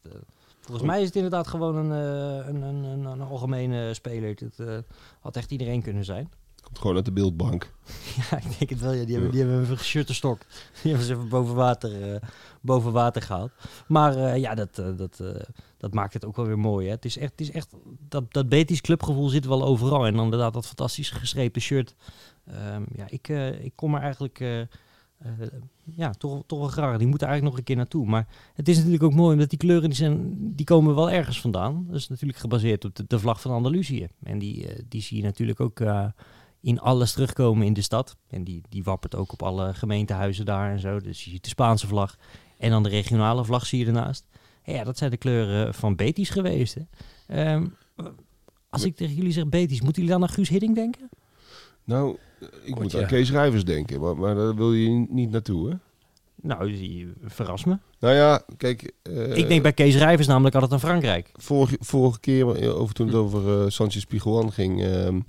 [0.61, 4.29] volgens mij is het inderdaad gewoon een, eh, een, een, een, een algemene speler.
[4.35, 4.77] Het eh,
[5.19, 6.31] had echt iedereen kunnen zijn.
[6.61, 7.73] Komt gewoon uit de beeldbank.
[8.29, 8.91] ja, ik denk het wel.
[8.91, 9.03] Ja.
[9.03, 10.45] Die, hebben, die hebben even geschutterstokt.
[10.81, 12.21] Die hebben ze even boven water, eh,
[12.61, 13.51] boven water gehaald.
[13.87, 15.23] Maar eh, ja, dat, eh, dat,
[15.77, 16.85] dat maakt het ook wel weer mooi.
[16.85, 16.91] Hè.
[16.91, 17.75] Het is echt, het is echt
[18.07, 20.05] dat, dat Betis clubgevoel zit wel overal.
[20.05, 21.95] En dan inderdaad dat fantastisch geschreven shirt.
[22.45, 23.27] Ehm, ja, ik,
[23.63, 24.67] ik kom er eigenlijk...
[25.83, 26.97] ja, toch, toch wel graag.
[26.97, 28.05] Die moeten eigenlijk nog een keer naartoe.
[28.05, 31.41] Maar het is natuurlijk ook mooi, omdat die kleuren die zijn, die komen wel ergens
[31.41, 31.85] vandaan.
[31.87, 34.07] Dat is natuurlijk gebaseerd op de, de vlag van Andalusië.
[34.23, 35.79] En die, die zie je natuurlijk ook
[36.61, 38.15] in alles terugkomen in de stad.
[38.29, 40.99] En die, die wappert ook op alle gemeentehuizen daar en zo.
[40.99, 42.17] Dus je ziet de Spaanse vlag
[42.57, 44.25] en dan de regionale vlag zie je ernaast.
[44.63, 46.75] En ja, dat zijn de kleuren van Betis geweest.
[46.75, 46.81] Hè.
[47.27, 47.67] Ehm,
[48.69, 51.09] als ik tegen jullie zeg Betis, moeten jullie dan aan Guus Hiddink denken?
[51.83, 52.17] Nou,
[52.63, 52.99] ik moet ja.
[53.01, 55.75] aan Kees Rijvers denken, maar, maar daar wil je niet naartoe, hè?
[56.35, 57.77] Nou, die verras me.
[57.99, 58.93] Nou ja, kijk...
[59.03, 61.31] eh, ik denk bij Kees Rijvers namelijk altijd aan Frankrijk.
[61.33, 64.83] vorige, vorige keer, eh, over toen het over eh, Sanchez Piguan ging...
[64.83, 65.19] ehm,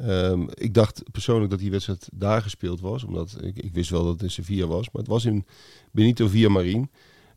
[0.00, 3.04] ehm, ik dacht persoonlijk dat die wedstrijd daar gespeeld was.
[3.04, 4.90] Omdat ik, ik wist wel dat het in Sevilla was.
[4.90, 5.46] Maar het was in
[5.90, 6.90] Benito Villamarin.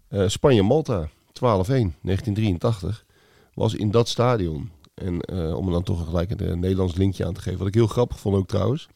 [0.07, 3.05] Eh Spanje-Malta, 12-1, 1983.
[3.53, 4.71] Was in dat stadion.
[4.93, 7.59] En eh, om er dan toch gelijk een eh, Nederlands linkje aan te geven.
[7.59, 8.87] Wat ik heel grappig vond ook trouwens.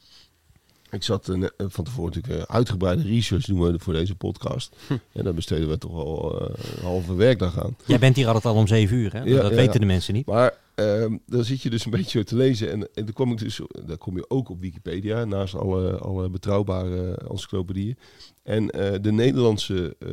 [0.89, 4.75] Ik zat van tevoren natuurlijk uitgebreide research doen we voor deze podcast.
[5.11, 7.77] En daar besteden we toch al een halve werkdag aan.
[7.85, 9.23] Jij bent hier altijd al om zeven uur, hè?
[9.23, 9.79] Ja, dat ja, weten ja.
[9.79, 10.25] de mensen niet.
[10.25, 12.71] Maar ehm, dan zit je dus een beetje te lezen.
[12.71, 16.29] En, en dan kom ik dus, daar kom je ook op Wikipedia, naast alle, alle
[16.29, 17.97] betrouwbare encyclopedieën.
[18.43, 20.09] En eh, de Nederlandse eh,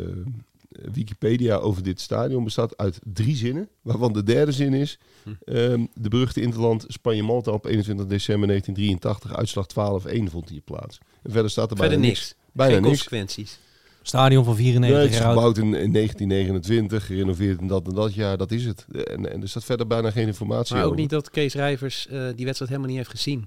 [0.92, 3.68] Wikipedia over dit stadion bestaat uit drie zinnen.
[3.82, 5.30] Waarvan de derde zin is: Hm.
[5.44, 10.98] ehm, de beruchte interland Spanje-Malta op 21 december 1983, uitslag 12-1 vond hier plaats.
[11.22, 12.34] En verder staat er Verder bijna niks.
[12.52, 12.94] Bijna Geen niks.
[12.96, 13.58] consequenties.
[14.06, 18.14] Stadion van Nee, 94 het is gebouwd in, in 1929, gerenoveerd in dat en dat
[18.14, 18.86] jaar, dat is het.
[18.92, 21.00] En, en er staat verder bijna geen informatie Maar ook over.
[21.00, 23.46] niet dat Kees Rijvers eh, die wedstrijd helemaal niet heeft gezien.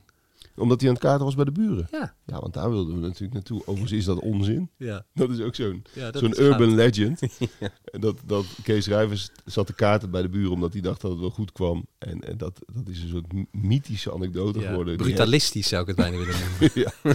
[0.58, 1.88] Omdat hij aan het kaarten was bij de buren.
[1.91, 2.13] Ja.
[2.26, 3.62] Ja, want daar wilden we natuurlijk naartoe.
[3.62, 4.70] Overigens is dat onzin.
[4.78, 5.06] Ja.
[5.13, 7.20] Dat is ook zo'n ja zo'n urban legend.
[7.91, 11.12] En dat, dat Kees Rijvers zat te kaarten bij de buren omdat hij dacht dat
[11.12, 11.86] het wel goed kwam.
[11.98, 14.98] En, en dat, dat is een soort mythische anekdote Ja, geworden.
[14.98, 16.72] Brutalistisch zou ik het bijna willen noemen.
[16.74, 17.13] ja,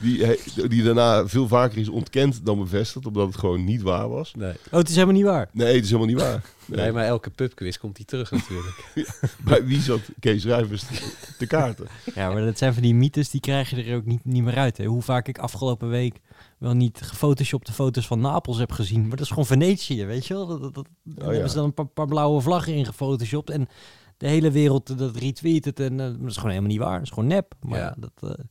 [0.00, 4.08] die, die, die daarna veel vaker is ontkend dan bevestigd, omdat het gewoon niet waar
[4.08, 4.34] was.
[4.34, 4.52] Nee.
[4.70, 5.48] Oh, het is helemaal niet waar.
[5.52, 6.44] Nee, het is helemaal niet waar.
[6.66, 6.80] Nee.
[6.80, 8.90] nee, maar elke pubquiz komt hij terug natuurlijk.
[9.44, 11.86] Bij wie zat Kees Rijvers te, te kaarten?
[12.14, 14.56] Ja, maar dat zijn van die mythes, die krijg je er ook niet, niet meer
[14.56, 14.76] uit.
[14.76, 14.84] Hè.
[14.84, 16.20] Hoe vaak ik afgelopen week
[16.58, 19.00] wel niet gefotoshopte foto's van Napels heb gezien.
[19.00, 20.46] Maar dat is gewoon Venetië, weet je wel.
[20.46, 21.30] Dat, dat, dat- daar Oh ja.
[21.32, 23.50] hebben ze dan een paar, paar blauwe vlaggen in gefotoshopt.
[23.50, 23.68] En
[24.16, 25.80] de hele wereld dat retweet het.
[25.80, 26.92] En eh, dat is gewoon helemaal niet waar.
[26.98, 27.54] Dat is gewoon nep.
[27.60, 27.84] Maar Ja.
[27.84, 28.44] ja, dat, eh,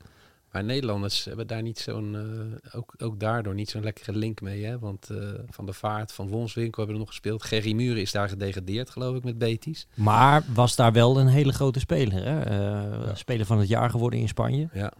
[0.53, 4.63] Maar Nederlanders hebben daar niet zo'n, eh, ook, ook daardoor niet zo'n lekkere link mee.
[4.65, 4.79] Hè?
[4.79, 5.17] Want eh,
[5.49, 7.43] Van der Vaart, Van Wonswinkel hebben er nog gespeeld.
[7.43, 9.87] Gerry Muren is daar gedegradeerd, geloof ik, met Betis.
[9.93, 12.23] maar was daar wel een hele grote speler.
[12.25, 12.41] Hè?
[12.41, 13.15] Eh, Ja.
[13.15, 14.69] Speler van het jaar geworden in Spanje.
[14.73, 14.93] Ja.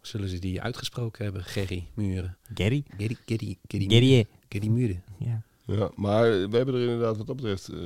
[0.00, 1.44] Zullen ze die uitgesproken hebben?
[1.44, 2.36] Gerry Muren.
[2.54, 3.56] Gerry, Gerry, Gerry,
[3.88, 4.26] Gary.
[4.48, 5.02] Gerry Muren.
[5.18, 5.42] Ja.
[5.76, 7.78] Ja, maar we hebben er inderdaad wat dat betreft, eh,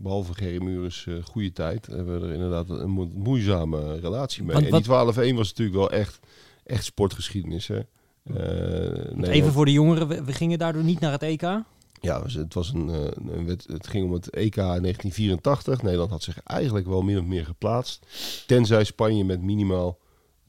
[0.00, 4.52] behalve Gerry Mures, eh goede tijd, hebben we er inderdaad een mo- moeizame relatie mee.
[4.54, 4.82] Want en die
[5.32, 6.18] 12-1 was natuurlijk wel echt,
[6.64, 7.68] echt sportgeschiedenis.
[7.68, 7.80] Hè?
[8.34, 11.40] Eh, Even voor de jongeren, we, we gingen daardoor niet naar het EK.
[12.00, 12.88] Ja, het, was een,
[13.36, 15.82] een wet, het ging om het EK 1984.
[15.82, 18.06] Nederland had zich eigenlijk wel min of meer geplaatst.
[18.46, 19.98] Tenzij Spanje met minimaal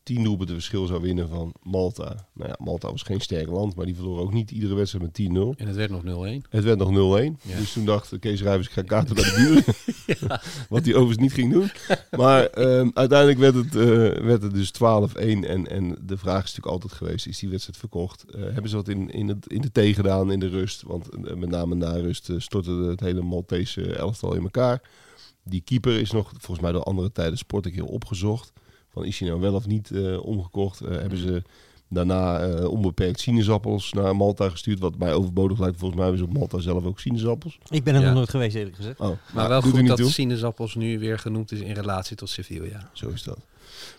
[0.08, 2.28] 10 doelpunten verschil zou winnen van Malta.
[2.34, 5.30] Nou ja, Malta was geen sterk land, maar die verloor ook niet iedere wedstrijd met
[5.30, 5.60] 10-0.
[5.60, 6.50] En het werd nog 0-1.
[6.50, 6.94] Het werd nog 0-1.
[7.42, 7.58] Ja.
[7.58, 9.64] Dus toen dacht Kees Rijvers, ik ga kaarten bij de buren.
[10.70, 11.70] Wat hij overigens niet ging doen.
[12.12, 14.78] Maar ehm, uiteindelijk werd het, eh, werd het dus 12-1.
[15.18, 18.24] En, en de vraag is natuurlijk altijd geweest, is die wedstrijd verkocht?
[18.24, 20.84] Eh, hebben ze wat in, in, het, in de thee gedaan in de rust?
[20.84, 24.82] Want eh, met name na rust stortte het hele Maltese elftal in elkaar.
[25.44, 28.52] Die keeper is nog, volgens mij door andere tijden sport ik heel opgezocht.
[28.98, 30.82] Van is hij nou wel of niet eh, omgekocht?
[30.82, 31.42] Eh, hebben ze
[31.90, 34.80] daarna eh, onbeperkt sinaasappels naar Malta gestuurd?
[34.80, 35.78] Wat mij overbodig lijkt.
[35.78, 37.58] Volgens mij hebben ze op Malta zelf ook sinaasappels.
[37.70, 38.06] Ik ben er Ja.
[38.06, 39.00] nog nooit geweest, eerlijk gezegd.
[39.00, 40.10] Oh, Maar wel doet goed dat toe.
[40.10, 42.90] sinaasappels nu weer genoemd is in relatie tot Sevilla.
[42.94, 43.40] Zo is dat.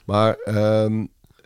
[0.05, 1.05] Maar ehm,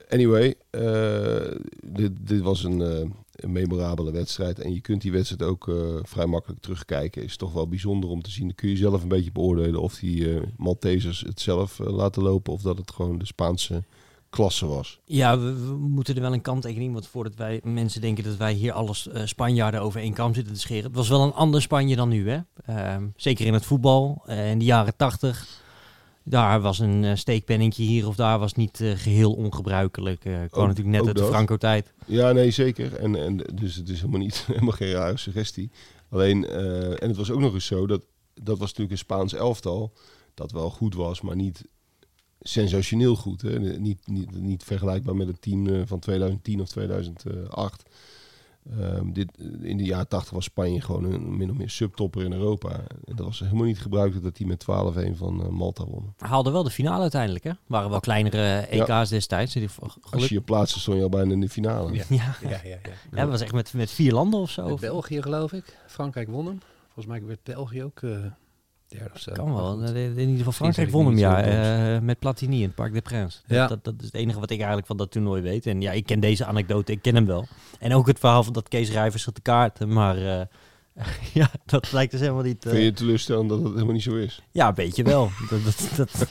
[0.08, 3.08] anyway, eh, dit, dit was een, eh,
[3.42, 4.58] een memorabele wedstrijd.
[4.58, 7.22] En je kunt die wedstrijd ook eh, vrij makkelijk terugkijken.
[7.22, 8.46] Is toch wel bijzonder om te zien.
[8.46, 12.52] Dan kun je zelf een beetje beoordelen of die Maltesers het zelf eh, laten lopen.
[12.52, 13.82] Of dat het gewoon de Spaanse
[14.30, 15.00] klasse was.
[15.04, 18.72] Ja, we, moeten er wel een kanttekening, want voordat wij mensen denken dat wij hier
[18.72, 20.84] alles Spanjaarden over één kam zitten te scheren.
[20.84, 22.38] Het was wel een ander Spanje dan nu, hè?
[22.66, 24.22] Ehm, zeker in het voetbal.
[24.26, 25.61] In de jaren tachtig,
[26.24, 30.24] daar was een uh, steekpenningje hier of daar was niet eh, geheel ongebruikelijk.
[30.24, 31.24] Uh, kwam Ook- natuurlijk net uit de.
[31.24, 31.92] Franco-tijd.
[32.06, 32.94] Ja, nee, zeker.
[32.94, 35.70] En, en dus het is helemaal niet helemaal geen rare suggestie.
[36.08, 38.02] Alleen, eh, en het was ook nog eens zo dat
[38.34, 39.92] dat was natuurlijk een Spaans elftal
[40.34, 41.64] dat wel goed was, maar niet
[42.40, 43.42] sensationeel goed.
[43.42, 43.58] Hè?
[43.78, 47.82] Niet, niet, niet vergelijkbaar met het team eh, van 2010 of 2008.
[48.70, 52.32] Ehm, dit, in de jaren 80 was Spanje gewoon een min of meer subtopper in
[52.32, 52.70] Europa.
[53.04, 56.14] En dat was helemaal niet gebruikelijk dat die met 12-1 van eh, Malta won.
[56.18, 57.50] Haalde wel de finale uiteindelijk, hè?
[57.66, 59.04] Waren wel kleinere EK's Ja.
[59.04, 59.52] destijds.
[59.52, 60.28] Die, Als geluk...
[60.28, 61.92] je je plaatste, stond je al bijna in de finale.
[61.92, 62.04] Ja.
[62.08, 62.36] ja.
[62.42, 62.78] Ja, ja, ja.
[63.10, 64.68] ja, dat was echt met, met vier landen of zo.
[64.68, 65.78] Met België geloof ik.
[65.86, 66.58] Frankrijk won hem.
[66.84, 68.10] Volgens mij werd België ook eh,
[68.98, 69.32] derde of zo.
[69.32, 69.76] Kan wel.
[69.78, 69.90] Goed.
[69.90, 71.42] In ieder geval Frankrijk won hem, ja.
[71.94, 73.42] eh, met Platini in het Parc des Princes.
[73.46, 73.66] Ja.
[73.66, 75.66] Dat, dat is het enige wat ik eigenlijk van dat toernooi weet.
[75.66, 77.46] En ja, ik ken deze anekdote, ik ken hem wel.
[77.78, 79.92] En ook het verhaal van dat Kees Rijvers zat te kaarten.
[79.92, 80.44] Maar eh,
[81.40, 82.64] ja, dat lijkt dus helemaal niet...
[82.64, 84.42] eh, Vind je het teleurstellend dat het helemaal niet zo is?
[84.50, 85.30] Ja, een beetje wel.
[85.50, 86.28] dat, dat, dat,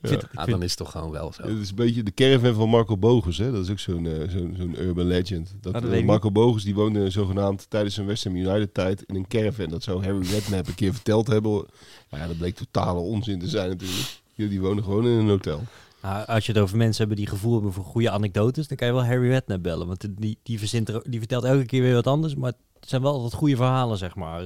[0.00, 0.20] Ja.
[0.34, 1.42] Ah, dan is het toch gewoon wel zo.
[1.42, 3.38] Het is een beetje de caravan van Marco Bogus.
[3.38, 3.52] Hè?
[3.52, 5.54] Dat is ook zo'n eh, zo'n zo'n urban legend.
[5.60, 9.14] Dat, dat eh, Marco Bogus die woonde zogenaamd tijdens zijn West Ham United tijd in
[9.14, 9.68] een caravan.
[9.68, 11.66] Dat zou Harry Redknapp een keer verteld hebben.
[12.10, 14.20] Maar ja, dat bleek totale onzin te zijn natuurlijk.
[14.34, 15.62] Die, die wonen gewoon in een hotel.
[16.02, 18.86] Nou, als je het over mensen hebben die gevoel hebben voor goede anekdotes, dan kan
[18.86, 19.86] je wel Harry Redknapp bellen.
[19.86, 23.02] Want die, die, verzint er, die vertelt elke keer weer wat anders, maar het zijn
[23.02, 24.44] wel altijd goede verhalen, zeg maar.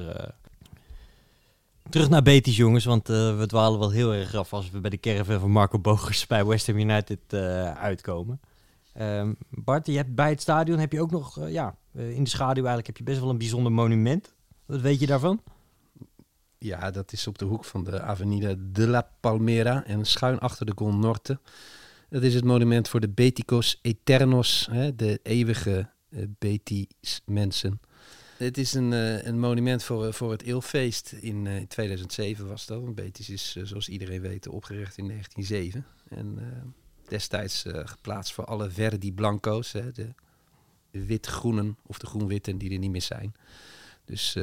[1.90, 4.90] Terug naar Betis, jongens, want eh, we dwalen wel heel erg af als we bij
[4.90, 8.40] de caravan van Marco Bogus bij West Ham United eh, uitkomen.
[8.92, 12.31] Ehm, Bart, je hebt bij het stadion heb je ook nog, eh, ja, in de
[12.31, 14.35] schaduw eigenlijk heb je best wel een bijzonder monument.
[14.66, 15.42] Wat weet je daarvan?
[16.59, 20.66] Ja, dat is op de hoek van de Avenida de la Palmera en schuin achter
[20.66, 21.40] de Gol Norte.
[22.09, 25.90] Dat is het monument voor de Beticos Eternos, hè, de eeuwige
[26.38, 27.81] Betis mensen.
[28.44, 31.12] Het is een, uh, een monument voor, voor het Eelfeest.
[31.12, 32.83] In uh, 2007 was dat.
[32.83, 35.87] Want Betis is, zoals iedereen weet, opgericht in 1907.
[36.09, 36.38] En
[37.09, 40.14] destijds geplaatst voor alle Verdi Blanco's, hè, de
[40.90, 43.35] wit-groenen of de groen-witten die er niet meer zijn.
[44.05, 44.37] Dus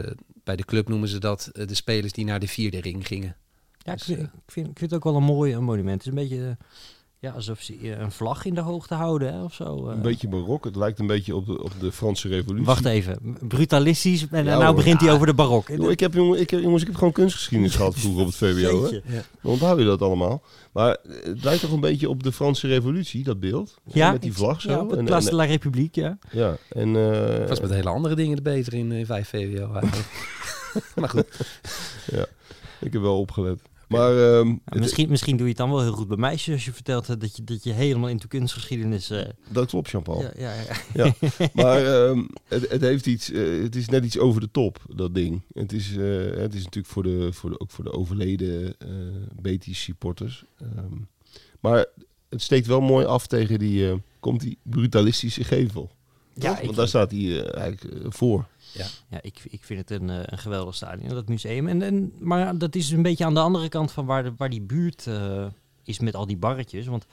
[0.44, 3.36] bij de club noemen ze dat de spelers die naar de vierde ring gingen.
[3.78, 6.04] Ja, dus, ik, vind, ik, vind, ik vind het ook wel een mooi een monument.
[6.04, 6.58] Het is een beetje
[7.20, 9.88] ja, alsof ze een vlag in de hoogte houden hè, of zo.
[9.88, 10.64] Een beetje barok.
[10.64, 12.66] Het lijkt een beetje op de, op de Franse revolutie.
[12.66, 13.38] Wacht even.
[13.48, 14.28] Brutalistisch.
[14.30, 15.68] En ja, nou begint hij over de barok.
[15.68, 18.36] Yo, ik heb, jongen, ik heb, jongens, ik heb gewoon kunstgeschiedenis gehad vroeger op het
[18.36, 18.84] VWO.
[18.84, 18.90] Hè?
[18.90, 19.24] Ja.
[19.42, 20.42] Dan onthoud je dat allemaal.
[20.72, 23.78] Maar het lijkt toch een beetje op de Franse revolutie, dat beeld.
[23.84, 24.12] Ja.
[24.12, 24.70] Met die vlag zo.
[24.70, 26.18] Ja, op Place de la République, ja.
[26.32, 26.58] Ja.
[26.70, 30.10] En, uh, het was met hele andere dingen beter in, in 5 VWO eigenlijk.
[30.96, 31.26] maar goed.
[32.12, 32.26] Ja,
[32.80, 33.62] ik heb wel opgelet.
[33.88, 36.66] Maar, um, ja, misschien, misschien doe je het dan wel heel goed bij meisjes als
[36.66, 39.12] je vertelt dat je, dat je helemaal into kunstgeschiedenis...
[39.12, 39.22] Uh...
[39.50, 40.22] Dat klopt, Jean-Paul.
[40.22, 40.76] Ja, ja, ja.
[40.94, 41.14] ja.
[41.54, 45.16] maar um, het, het, heeft iets, uh, het is net iets over de top, dat
[45.16, 45.42] ding.
[45.54, 48.76] Het is, uh, het is natuurlijk voor de, voor de, ook voor de overleden
[49.42, 50.44] Betis supporters.
[50.62, 51.08] Um,
[51.60, 51.86] maar
[52.30, 55.92] het steekt wel mooi af tegen die, komt die brutalistische gevel.
[56.34, 58.48] Ja, Want daar staat hij eigenlijk voor.
[58.78, 61.68] Ja, ja ik, ik vind het een, een geweldig stadion, dat museum.
[61.68, 64.50] En, en, maar dat is een beetje aan de andere kant van waar, de, waar
[64.50, 65.46] die buurt uh,
[65.84, 66.88] is met al die barretjes.
[66.88, 67.06] Want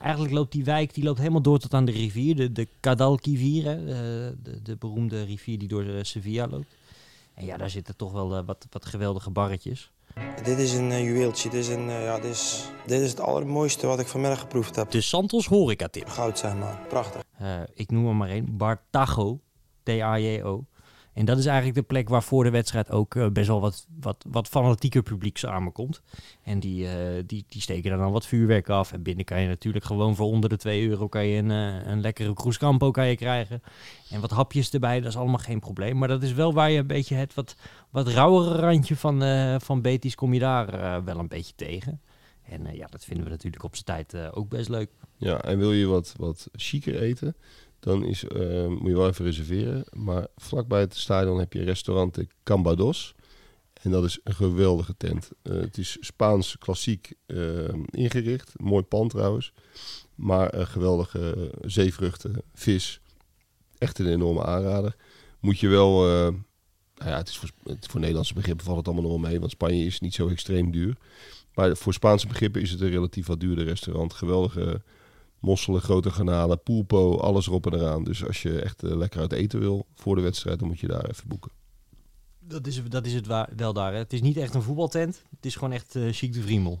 [0.00, 3.64] eigenlijk loopt die wijk die loopt helemaal door tot aan de rivier, de, de Cadalquivier,
[3.64, 6.74] hè, de, de, de, beroemde rivier die door Sevilla loopt.
[7.34, 9.90] En ja, daar zitten toch wel uh, wat, wat geweldige barretjes.
[10.44, 11.50] Dit is een uh, juweeltje.
[11.50, 14.76] Dit is, een, uh, ja, dit, is, dit is het allermooiste wat ik vanmiddag geproefd
[14.76, 14.90] heb.
[14.90, 16.08] De Santos Horeca Tip.
[16.08, 17.22] Goud zijn man, prachtig.
[17.42, 19.40] Uh, ik noem er maar één, Bartago,
[19.82, 20.64] T-A-J-O.
[21.12, 23.86] En dat is eigenlijk de plek waar voor de wedstrijd ook uh, best wel wat,
[24.00, 26.02] wat, wat fanatieker publiek samenkomt.
[26.42, 26.92] En die, uh,
[27.26, 28.92] die, die steken dan dan wat vuurwerk af.
[28.92, 31.86] En binnen kan je natuurlijk gewoon voor onder de 2 euro kan je een, uh,
[31.86, 33.62] een lekkere Cruzcampo kan je krijgen.
[34.10, 35.98] En wat hapjes erbij, dat is allemaal geen probleem.
[35.98, 37.56] Maar dat is wel waar je een beetje het wat,
[37.90, 39.22] wat rauwere randje van,
[39.60, 42.00] van Betis kom je daar wel een beetje tegen.
[42.42, 44.90] En ja, dat vinden we natuurlijk op zijn tijd ook best leuk.
[45.16, 47.34] Ja, en wil je wat, wat chiquer eten?
[47.82, 49.84] Dan is, uh, moet je wel even reserveren.
[49.90, 53.14] Maar vlakbij het stadion heb je restaurant Cambados.
[53.72, 55.30] En dat is een geweldige tent.
[55.42, 58.52] Uh, het is Spaans klassiek uh, ingericht.
[58.60, 59.52] Mooi pand trouwens.
[60.14, 63.00] Maar geweldige zeevruchten, vis.
[63.78, 64.96] Echt een enorme aanrader.
[65.40, 66.02] Moet je wel...
[66.94, 69.40] nou ja, het is voor, voor Nederlandse begrippen valt het allemaal nog wel mee.
[69.40, 70.96] Want Spanje is niet zo extreem duur.
[71.54, 74.12] Maar voor Spaanse begrippen is het een relatief wat duurder restaurant.
[74.12, 74.82] Geweldige
[75.42, 78.04] mosselen, grote garnalen, poelpo, alles erop en eraan.
[78.04, 80.86] Dus als je echt uh, lekker uit eten wil voor de wedstrijd, dan moet je
[80.86, 81.50] daar even boeken.
[82.38, 83.92] Dat is, dat is het waar, wel daar.
[83.92, 83.98] Hè?
[83.98, 85.22] Het is niet echt een voetbaltent.
[85.36, 86.80] Het is gewoon echt uh, chic de Vriemel.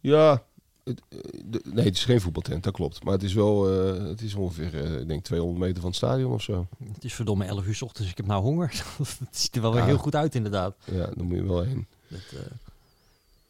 [0.00, 0.44] Ja,
[0.84, 1.02] het,
[1.44, 3.04] de, nee, het is geen voetbaltent, dat klopt.
[3.04, 6.32] Maar het is wel, uh, het is ongeveer, ik denk 200 meter van het stadion
[6.32, 6.66] of zo.
[6.92, 8.68] Het is verdomme 11 uur s ochtends, ik heb nou honger.
[8.98, 9.76] het ziet er wel ja.
[9.76, 10.76] weer heel goed uit inderdaad.
[10.84, 11.86] Ja, dan moet je wel heen.
[12.08, 12.20] Dat,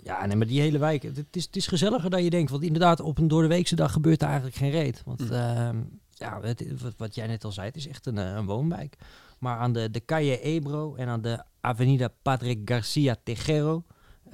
[0.03, 2.51] ja, nee, maar die hele wijk, het is, het is gezelliger dan je denkt.
[2.51, 5.03] Want inderdaad, op een door de weekse dag gebeurt er eigenlijk geen reet.
[5.05, 5.33] Want mm.
[5.33, 5.71] uh,
[6.11, 8.97] ja, het, wat, wat, jij net al zei, het is echt een, een woonwijk.
[9.39, 13.85] Maar aan de, de Calle Ebro en aan de Avenida Padre Garcia Tejero...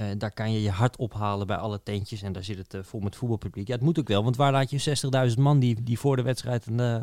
[0.01, 2.23] Uh, daar kan je je hart ophalen bij alle tentjes.
[2.23, 3.67] En daar zit het uh, vol met voetbalpubliek.
[3.67, 6.23] Ja, het moet ook wel, want waar laat je 60.000 man die, die voor de
[6.23, 7.01] wedstrijd een, uh,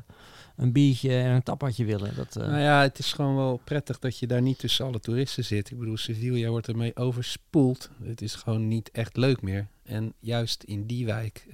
[0.55, 2.15] een biertje en een tapatje willen?
[2.15, 5.45] Dat, Nou ja, het is gewoon wel prettig dat je daar niet tussen alle toeristen
[5.45, 5.71] zit.
[5.71, 7.89] Ik bedoel, Sevilla wordt ermee overspoeld.
[8.03, 9.67] Het is gewoon niet echt leuk meer.
[9.84, 11.47] En juist in die wijk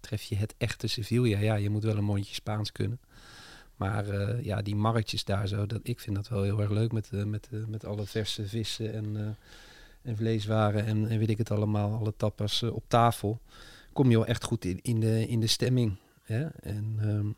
[0.00, 1.38] tref je het echte Sevilla.
[1.38, 3.00] Ja, je moet wel een mondje Spaans kunnen.
[3.76, 4.06] Maar
[4.42, 7.48] ja, die marktjes daar zo, dat, ik vind dat wel heel erg leuk met, met,
[7.66, 9.36] met alle verse vissen en
[10.04, 13.40] en vleeswaren en, en weet ik het allemaal, alle tapas uh, op tafel,
[13.92, 15.96] kom je wel echt goed in, in, de, in de stemming.
[16.22, 16.46] Hè?
[16.46, 17.36] En um,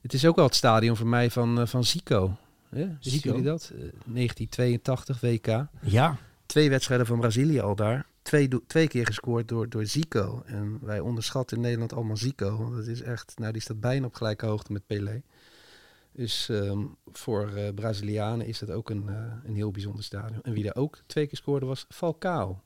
[0.00, 2.36] het is ook wel het stadion voor mij van, uh, van Zico.
[2.68, 2.88] Hè?
[3.00, 3.70] Ziet jullie dat?
[3.72, 5.66] Uh, 1982 WK.
[5.80, 6.16] Ja.
[6.46, 8.06] Twee wedstrijden van Brazilië al daar.
[8.22, 10.42] Twee, twee keer gescoord door, door Zico.
[10.46, 12.56] En wij onderschatten in Nederland allemaal Zico.
[12.56, 15.22] Want het is echt, nou die staat bijna op gelijke hoogte met Pelé.
[16.12, 20.42] Dus um, voor uh, Brazilianen is dat ook een, uh, een heel bijzonder stadion.
[20.42, 22.62] En wie er ook twee keer scoorde was Falcao.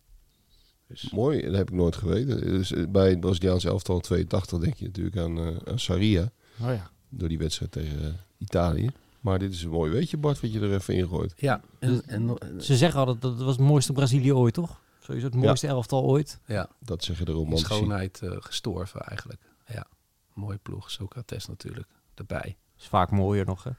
[0.87, 1.11] Dus.
[1.11, 2.41] Mooi, dat heb ik nooit geweten.
[2.41, 6.33] Dus bij het Braziliaanse elftal 82 denk je natuurlijk aan, uh, aan Saria.
[6.61, 6.91] Oh ja.
[7.09, 8.91] Door die wedstrijd tegen Italië.
[9.21, 11.33] Maar dit is een mooi weetje, Bart, wat je er even ingooit.
[11.37, 11.61] Ja.
[11.79, 14.81] En, en, Ze zeggen altijd dat het was het mooiste Brazilië ooit, toch?
[15.01, 15.73] Sowieso het mooiste ja.
[15.73, 16.41] elftal ooit.
[16.47, 16.69] Ja.
[16.81, 17.65] Dat zeggen de romantici.
[17.75, 19.41] schoonheid gestorven eigenlijk.
[19.67, 19.87] Ja.
[20.35, 20.91] mooie ploeg.
[20.91, 22.57] Socrates natuurlijk erbij.
[22.79, 23.71] Is vaak mooier nog, hè?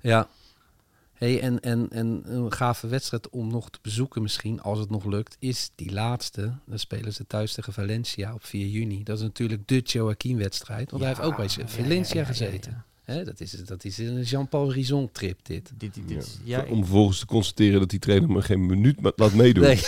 [0.00, 0.28] Ja.
[1.14, 5.04] Hey, en, en, en een gave wedstrijd om nog te bezoeken misschien, als het nog
[5.04, 6.52] lukt, is die laatste.
[6.66, 9.02] Dan spelen ze thuis tegen Valencia op 4 juni.
[9.02, 12.24] Dat is natuurlijk de Joaquin-wedstrijd, want hij heeft ook bij Ja, Valencia ja, ja, ja,
[12.26, 12.84] gezeten.
[13.02, 15.72] Hè, dat, is, dat is een Jean-Paul Rison-trip, dit.
[15.76, 19.34] Dit, dit, dit- ja, Om vervolgens te constateren dat die trainer me geen minuut laat
[19.34, 19.62] meedoen.
[19.64, 19.80] Nee.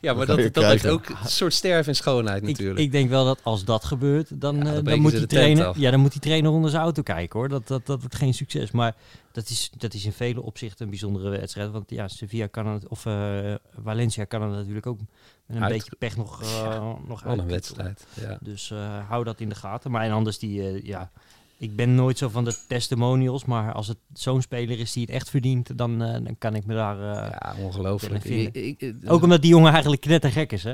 [0.00, 2.78] ja, maar dat, dat heeft ook een soort sterf en schoonheid ik, natuurlijk.
[2.78, 5.90] ik denk wel dat als dat gebeurt, dan, Ja, eh, dan moet die trainer, ja,
[5.90, 7.48] dan moet die trainer onder zijn auto kijken hoor.
[7.48, 8.70] Dat, dat, dat wordt geen succes.
[8.70, 8.94] Maar
[9.32, 11.70] dat is, dat is in vele opzichten een bijzondere wedstrijd.
[11.70, 14.98] Want ja, Sevilla kan het, of eh, Valencia kan het natuurlijk ook
[15.46, 17.50] met een Uit- beetje pech nog, eh nog Wat een uit.
[17.50, 18.06] wedstrijd.
[18.20, 18.38] Ja.
[18.40, 19.90] Dus eh, hou dat in de gaten.
[19.90, 21.10] Maar en anders die, eh, ja,
[21.58, 23.44] ik ben nooit zo van de testimonials.
[23.44, 26.66] Maar als het zo'n speler is die het echt verdient, dan, eh, dan kan ik
[26.66, 26.96] me daar...
[27.00, 28.22] eh, ja, ongelooflijk.
[28.22, 30.72] Kunnen Ik, ik, ik- Ook omdat die jongen eigenlijk knettergek is, hè?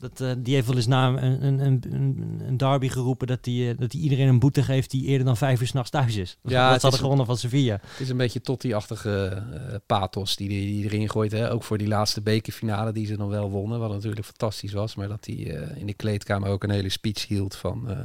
[0.00, 3.74] Dat, eh, die heeft wel eens na een, een, een, een, derby geroepen dat hij
[3.78, 6.38] dat die iedereen een boete geeft die eerder dan vijf uur s'nachts thuis is.
[6.42, 7.80] Ja, dat het ze hadden gewonnen van Sevilla.
[7.80, 11.32] Het is een beetje Totti-achtige eh, pathos die, die, die erin gooit.
[11.32, 11.52] Hè?
[11.52, 13.78] Ook voor die laatste bekerfinale die ze dan wel wonnen.
[13.78, 14.94] Wat natuurlijk fantastisch was.
[14.94, 17.90] Maar dat hij eh, in de kleedkamer ook een hele speech hield van...
[17.90, 17.98] eh,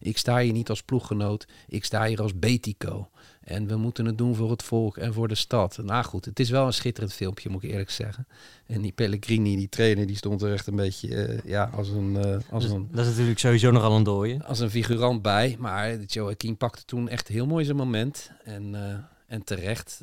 [0.00, 3.10] ik sta hier niet als ploeggenoot, ik sta hier als Betico.
[3.40, 5.78] En we moeten het doen voor het volk en voor de stad.
[5.82, 8.26] Nou goed, het is wel een schitterend filmpje, moet ik eerlijk zeggen.
[8.66, 12.16] En die Pellegrini, die trainer, die stond er echt een beetje eh, ja, als een...
[12.16, 14.44] eh, als Dus een dat is natuurlijk sowieso nogal een dooie.
[14.44, 15.56] als een figurant bij.
[15.58, 18.30] Maar Joaquin pakte toen echt heel mooi zijn moment.
[18.44, 18.94] En, eh,
[19.30, 20.02] en terecht.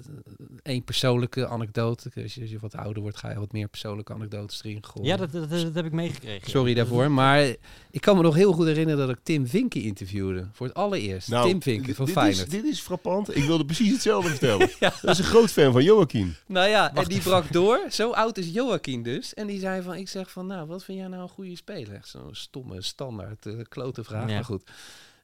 [0.63, 2.11] Eén persoonlijke anekdote.
[2.23, 5.07] Als je, als je wat ouder wordt, ga je wat meer persoonlijke anekdotes erin gooien.
[5.07, 6.49] Ja, dat, dat, dat heb ik meegekregen.
[6.49, 6.75] Sorry ja.
[6.75, 7.11] daarvoor.
[7.11, 7.41] Maar
[7.91, 10.47] ik kan me nog heel goed herinneren dat ik Tim Vinke interviewde.
[10.51, 11.27] Voor het allereerst.
[11.29, 12.47] Nou, Tim Vinke dit- van dit Feyenoord.
[12.47, 13.35] Is, dit is frappant.
[13.35, 14.69] Ik wilde precies hetzelfde vertellen.
[14.79, 16.35] Dat is een groot fan van Joachim.
[16.45, 17.79] Nou ja, en die brak door.
[17.89, 19.33] Zo oud is Joaquin dus.
[19.33, 21.99] En die zei van, ik zeg van, nou, wat vind jij nou een goede speler?
[22.03, 24.33] Zo'n stomme, standaard, eh, klote vraag, Ja.
[24.33, 24.63] maar goed.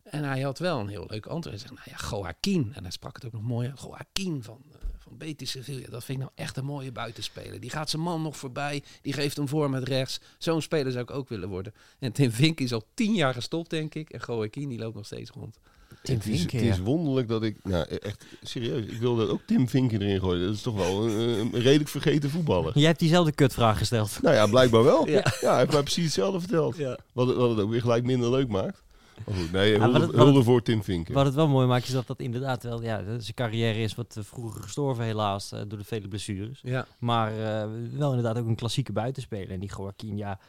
[0.03, 1.59] En hij had wel een heel leuk antwoord.
[1.59, 2.71] Hij zegt, nou ja, Joaquin.
[2.75, 3.81] En hij sprak het ook nog mooi uit.
[3.81, 5.87] Joaquin van, eh, van Betis Sevilla.
[5.89, 7.59] Dat vind ik nou echt een mooie buitenspeler.
[7.59, 8.83] Die gaat zijn man nog voorbij.
[9.01, 10.19] Die geeft hem voor met rechts.
[10.37, 11.73] Zo'n speler zou ik ook willen worden.
[11.99, 14.09] En Tim Vink is al tien jaar gestopt, denk ik.
[14.09, 15.57] En Joaquin, die loopt nog steeds rond.
[16.03, 16.81] Tim het is, het is ja.
[16.81, 17.57] wonderlijk dat ik...
[17.63, 18.85] Nou, echt serieus.
[18.85, 20.45] Ik wilde ook Tim Vinken erin gooien.
[20.45, 22.71] Dat is toch wel een, een redelijk vergeten voetballer.
[22.73, 24.19] Jij hebt diezelfde kutvraag gesteld.
[24.21, 25.07] Nou ja, blijkbaar wel.
[25.07, 25.33] Ja.
[25.41, 26.77] Ja, hij heeft mij precies hetzelfde verteld.
[26.77, 26.97] Ja.
[27.13, 28.83] Wat, het, wat het ook weer gelijk minder leuk maakt.
[29.25, 31.13] Goed, nee, wat hulde, het- het- voor Tim Vinken.
[31.13, 32.81] Wat het wel mooi maakt is dat dat inderdaad wel...
[32.83, 36.59] Ja, zijn carrière is wat vroeger gestorven helaas eh, door de vele blessures.
[36.63, 36.85] Ja.
[36.99, 39.49] Maar eh, wel inderdaad ook een klassieke buitenspeler.
[39.51, 40.39] En die Joaquin, ja,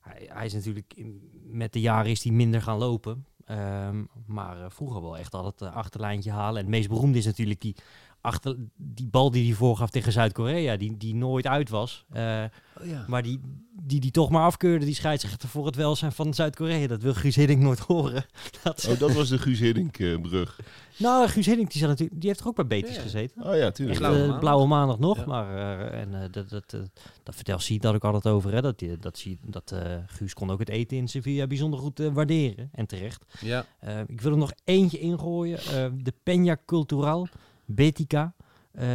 [0.00, 3.24] hij, hij is natuurlijk in- met de jaren is hij minder gaan lopen.
[3.44, 6.56] Ehm, maar eh, vroeger wel echt altijd uh, achterlijntje halen.
[6.56, 7.74] En het meest beroemde is natuurlijk die,
[8.20, 12.04] achter, die bal die hij voorgaf tegen Zuid-Korea, die, die nooit uit was.
[12.10, 12.44] Eh,
[12.80, 13.04] Oh, ja.
[13.08, 13.40] maar die,
[13.82, 16.86] die die toch maar afkeurde, die scheidsrechter voor het welzijn van Zuid-Korea.
[16.86, 18.24] Dat wil Guus Hiddink nooit horen.
[18.62, 20.60] Dat, Oh, dat was de Guus Hiddink-brug.
[20.98, 23.02] nou, Guus Hiddink die, zat natuurlijk, die heeft er ook bij Betis Ja.
[23.02, 23.42] gezeten.
[23.44, 23.98] oh ja, tuurlijk.
[23.98, 24.40] Blauwe eh, maandag.
[24.40, 25.24] blauwe maandag nog, Ja.
[25.26, 26.80] maar eh, en, eh, dat, dat, eh,
[27.22, 28.52] dat vertelt zie dat ook altijd over.
[28.52, 31.80] Hè, dat die- dat, zie, dat eh, Guus kon ook het eten in Sevilla bijzonder
[31.80, 32.68] goed eh, waarderen.
[32.72, 33.24] En terecht.
[33.40, 33.64] ja.
[33.80, 35.58] Eh, ik wil er nog eentje ingooien.
[35.58, 37.28] eh, de Peña Cultural
[37.68, 38.34] Betica.
[38.72, 38.86] Eh,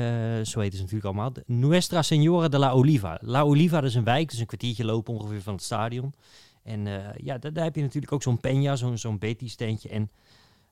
[0.44, 1.32] zo heet ze natuurlijk allemaal.
[1.46, 3.20] Nuestra Señora de la Oliva.
[3.22, 6.14] La Oliva is een wijk, dus een kwartiertje lopen ongeveer van het stadion.
[6.64, 9.90] En eh, ja, daar, heb je natuurlijk ook zo'n Peña, zo'n zo'n Betis-tentje.
[9.90, 10.12] En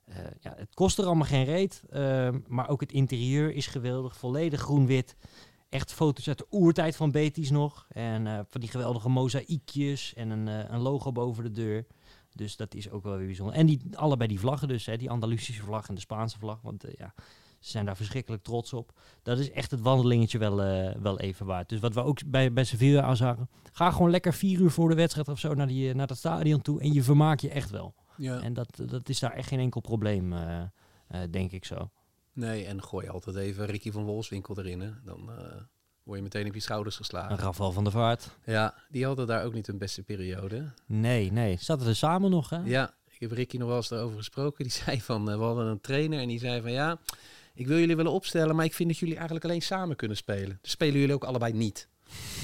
[0.05, 1.83] eh, ja, het kost er allemaal geen reet.
[1.89, 4.17] ehm, maar ook het interieur is geweldig.
[4.17, 5.15] Volledig groen-wit.
[5.69, 7.85] Echt foto's uit de oertijd van Betis nog.
[7.89, 10.13] En van die geweldige mozaïekjes.
[10.13, 11.85] En een, een logo boven de deur.
[12.35, 13.55] Dus dat is ook wel weer bijzonder.
[13.55, 14.85] En die, allebei die vlaggen dus.
[14.85, 16.61] Hè, die Andalusische vlag en de Spaanse vlag.
[16.61, 17.13] Want ja,
[17.62, 18.91] ze zijn daar verschrikkelijk trots op.
[19.24, 21.69] Dat is echt het wandelingetje wel, eh, wel even waard.
[21.69, 23.50] Dus wat we ook bij, bij Sevilla aan zagen.
[23.71, 26.17] Ga gewoon lekker vier uur voor de wedstrijd of zo naar, die, eh, naar dat
[26.17, 26.82] stadion toe.
[26.82, 27.93] En je vermaak je echt wel.
[28.17, 28.41] ja.
[28.41, 31.89] En dat, dat is daar echt geen enkel probleem, eh, denk ik zo.
[32.34, 34.80] Nee, en gooi altijd even Ricky van Wolfswinkel erin.
[34.82, 34.89] Hè.
[35.04, 35.30] Dan
[36.04, 37.38] word je meteen op je schouders Een geslagen.
[37.38, 38.30] Rafael van der Vaart.
[38.45, 40.71] Ja, die hadden daar ook niet hun beste periode.
[40.86, 41.58] Nee, nee.
[41.60, 42.60] Zaten er samen nog, hè?
[42.65, 44.63] Ja, ik heb Ricky nog wel eens erover gesproken.
[44.63, 47.00] Die zei van, we hadden een trainer en die zei van ja,
[47.53, 50.57] ik wil jullie willen opstellen, maar ik vind dat jullie eigenlijk alleen samen kunnen spelen.
[50.61, 51.87] Dus spelen jullie ook allebei niet.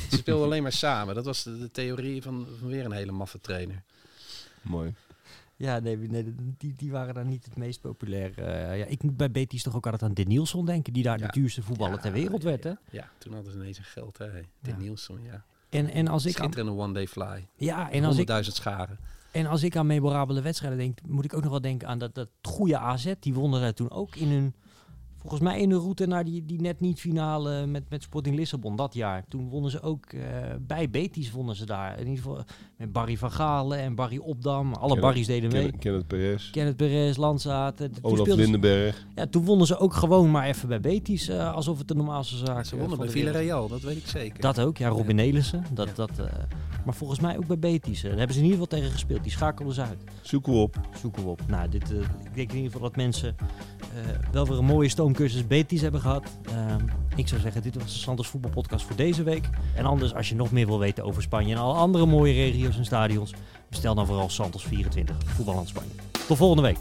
[0.10, 1.16] Ze speelden alleen maar samen.
[1.16, 3.84] Dat was de, de theorie van, van weer een hele maffe trainer.
[4.62, 4.94] Mooi.
[5.56, 8.32] Ja, nee, nee die, die waren daar niet het meest populair.
[8.38, 11.20] eh, ja, ik moet bij Betis toch ook altijd aan De Nielsen denken, die daar
[11.20, 11.26] Ja.
[11.28, 12.74] de duurste voetballer Ja, ter wereld werd, hè?
[12.90, 14.32] Ja, toen hadden ze ineens een geld, hè.
[14.32, 14.78] De Ja.
[14.78, 15.44] Nielsen, ja.
[15.70, 17.48] En, en, als ik aan, Schitterende one-day fly.
[17.56, 18.98] ja, en, als ik, 100.000 scharen.
[19.32, 22.16] en als ik aan memorabele wedstrijden denk, moet ik ook nog wel denken aan dat,
[22.16, 23.14] dat goede AZ.
[23.20, 24.54] Die wonnen daar toen ook in hun
[25.18, 28.76] volgens mij in de route naar die, die net niet finale met, met Sporting Lissabon
[28.76, 29.24] dat jaar.
[29.30, 30.22] Toen wonnen ze ook eh,
[30.62, 32.00] bij Betis wonnen ze daar.
[32.00, 32.44] In ieder geval
[32.78, 34.74] met Barry van Galen en Barry Opdam.
[34.74, 35.70] Alle Barry's deden mee.
[35.70, 37.80] Ken, Kenneth Perez, Kenneth Perez, Landzaat.
[37.82, 39.06] eh, Olaf ze- Lindenberg.
[39.16, 41.28] Ja, toen wonnen ze ook gewoon maar even bij Betis.
[41.28, 44.42] eh, alsof het de normaalste zaak Ze eh, wonnen bij Villarreal, dat weet ik zeker.
[44.42, 45.64] Dat ook, ja, Robin Nelissen.
[45.74, 45.94] Dat, Ja.
[45.94, 46.26] dat, eh,
[46.86, 47.98] maar volgens mij ook bij Betis.
[48.04, 49.24] eh, daar hebben ze in ieder geval tegen gespeeld.
[49.24, 50.04] Die schakelden ze uit.
[50.22, 50.76] Zoeken we op.
[51.02, 51.42] Zoeken we op.
[51.48, 53.36] Nou, dit, eh, ik denk in ieder geval dat mensen
[53.80, 56.24] eh, wel weer een mooie stoomcursus Betis hebben gehad.
[56.46, 59.50] Ehm, ik zou zeggen, dit was de Santos voetbalpodcast voor deze week.
[59.76, 62.78] En anders, als je nog meer wil weten over Spanje en alle andere mooie regio's
[62.78, 63.34] en stadions,
[63.70, 65.90] bestel dan vooral Santos 24, Voetballand Spanje.
[66.28, 66.78] Tot volgende week.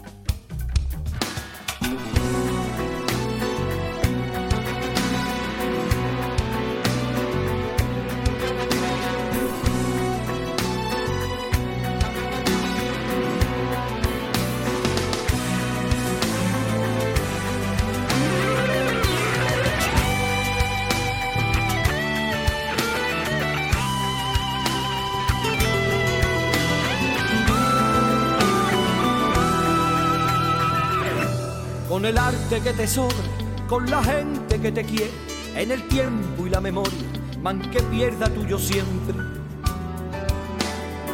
[31.97, 33.15] Con el arte que te sobra,
[33.67, 35.11] con la gente que te quiere,
[35.55, 36.93] en el tiempo y la memoria,
[37.41, 39.15] man que pierda tuyo siempre.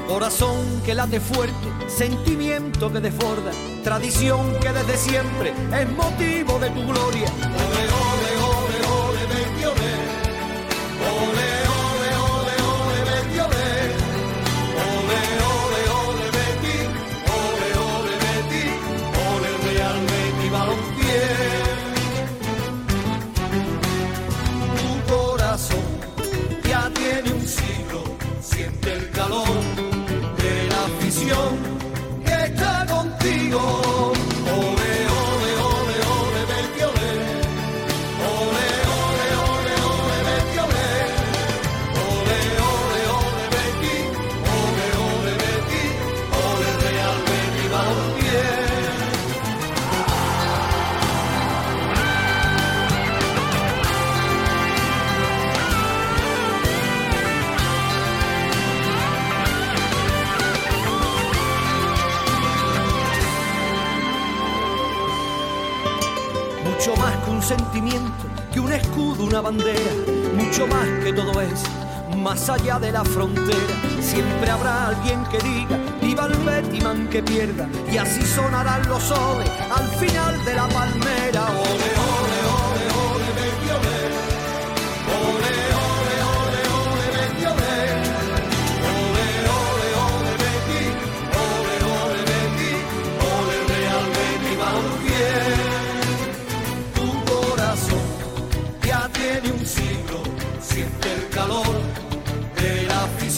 [0.10, 6.86] Corazón que late fuerte, sentimiento que desborda, tradición que desde siempre es motivo de tu
[6.86, 7.32] gloria.
[66.86, 68.12] Mucho más que un sentimiento,
[68.52, 69.80] que un escudo, una bandera,
[70.36, 71.66] mucho más que todo eso,
[72.18, 73.74] más allá de la frontera.
[74.02, 79.02] Siempre habrá alguien que diga, viva el Betty man que pierda, y así sonarán los
[79.02, 81.48] soles al final de la palmera.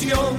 [0.06, 0.35] You.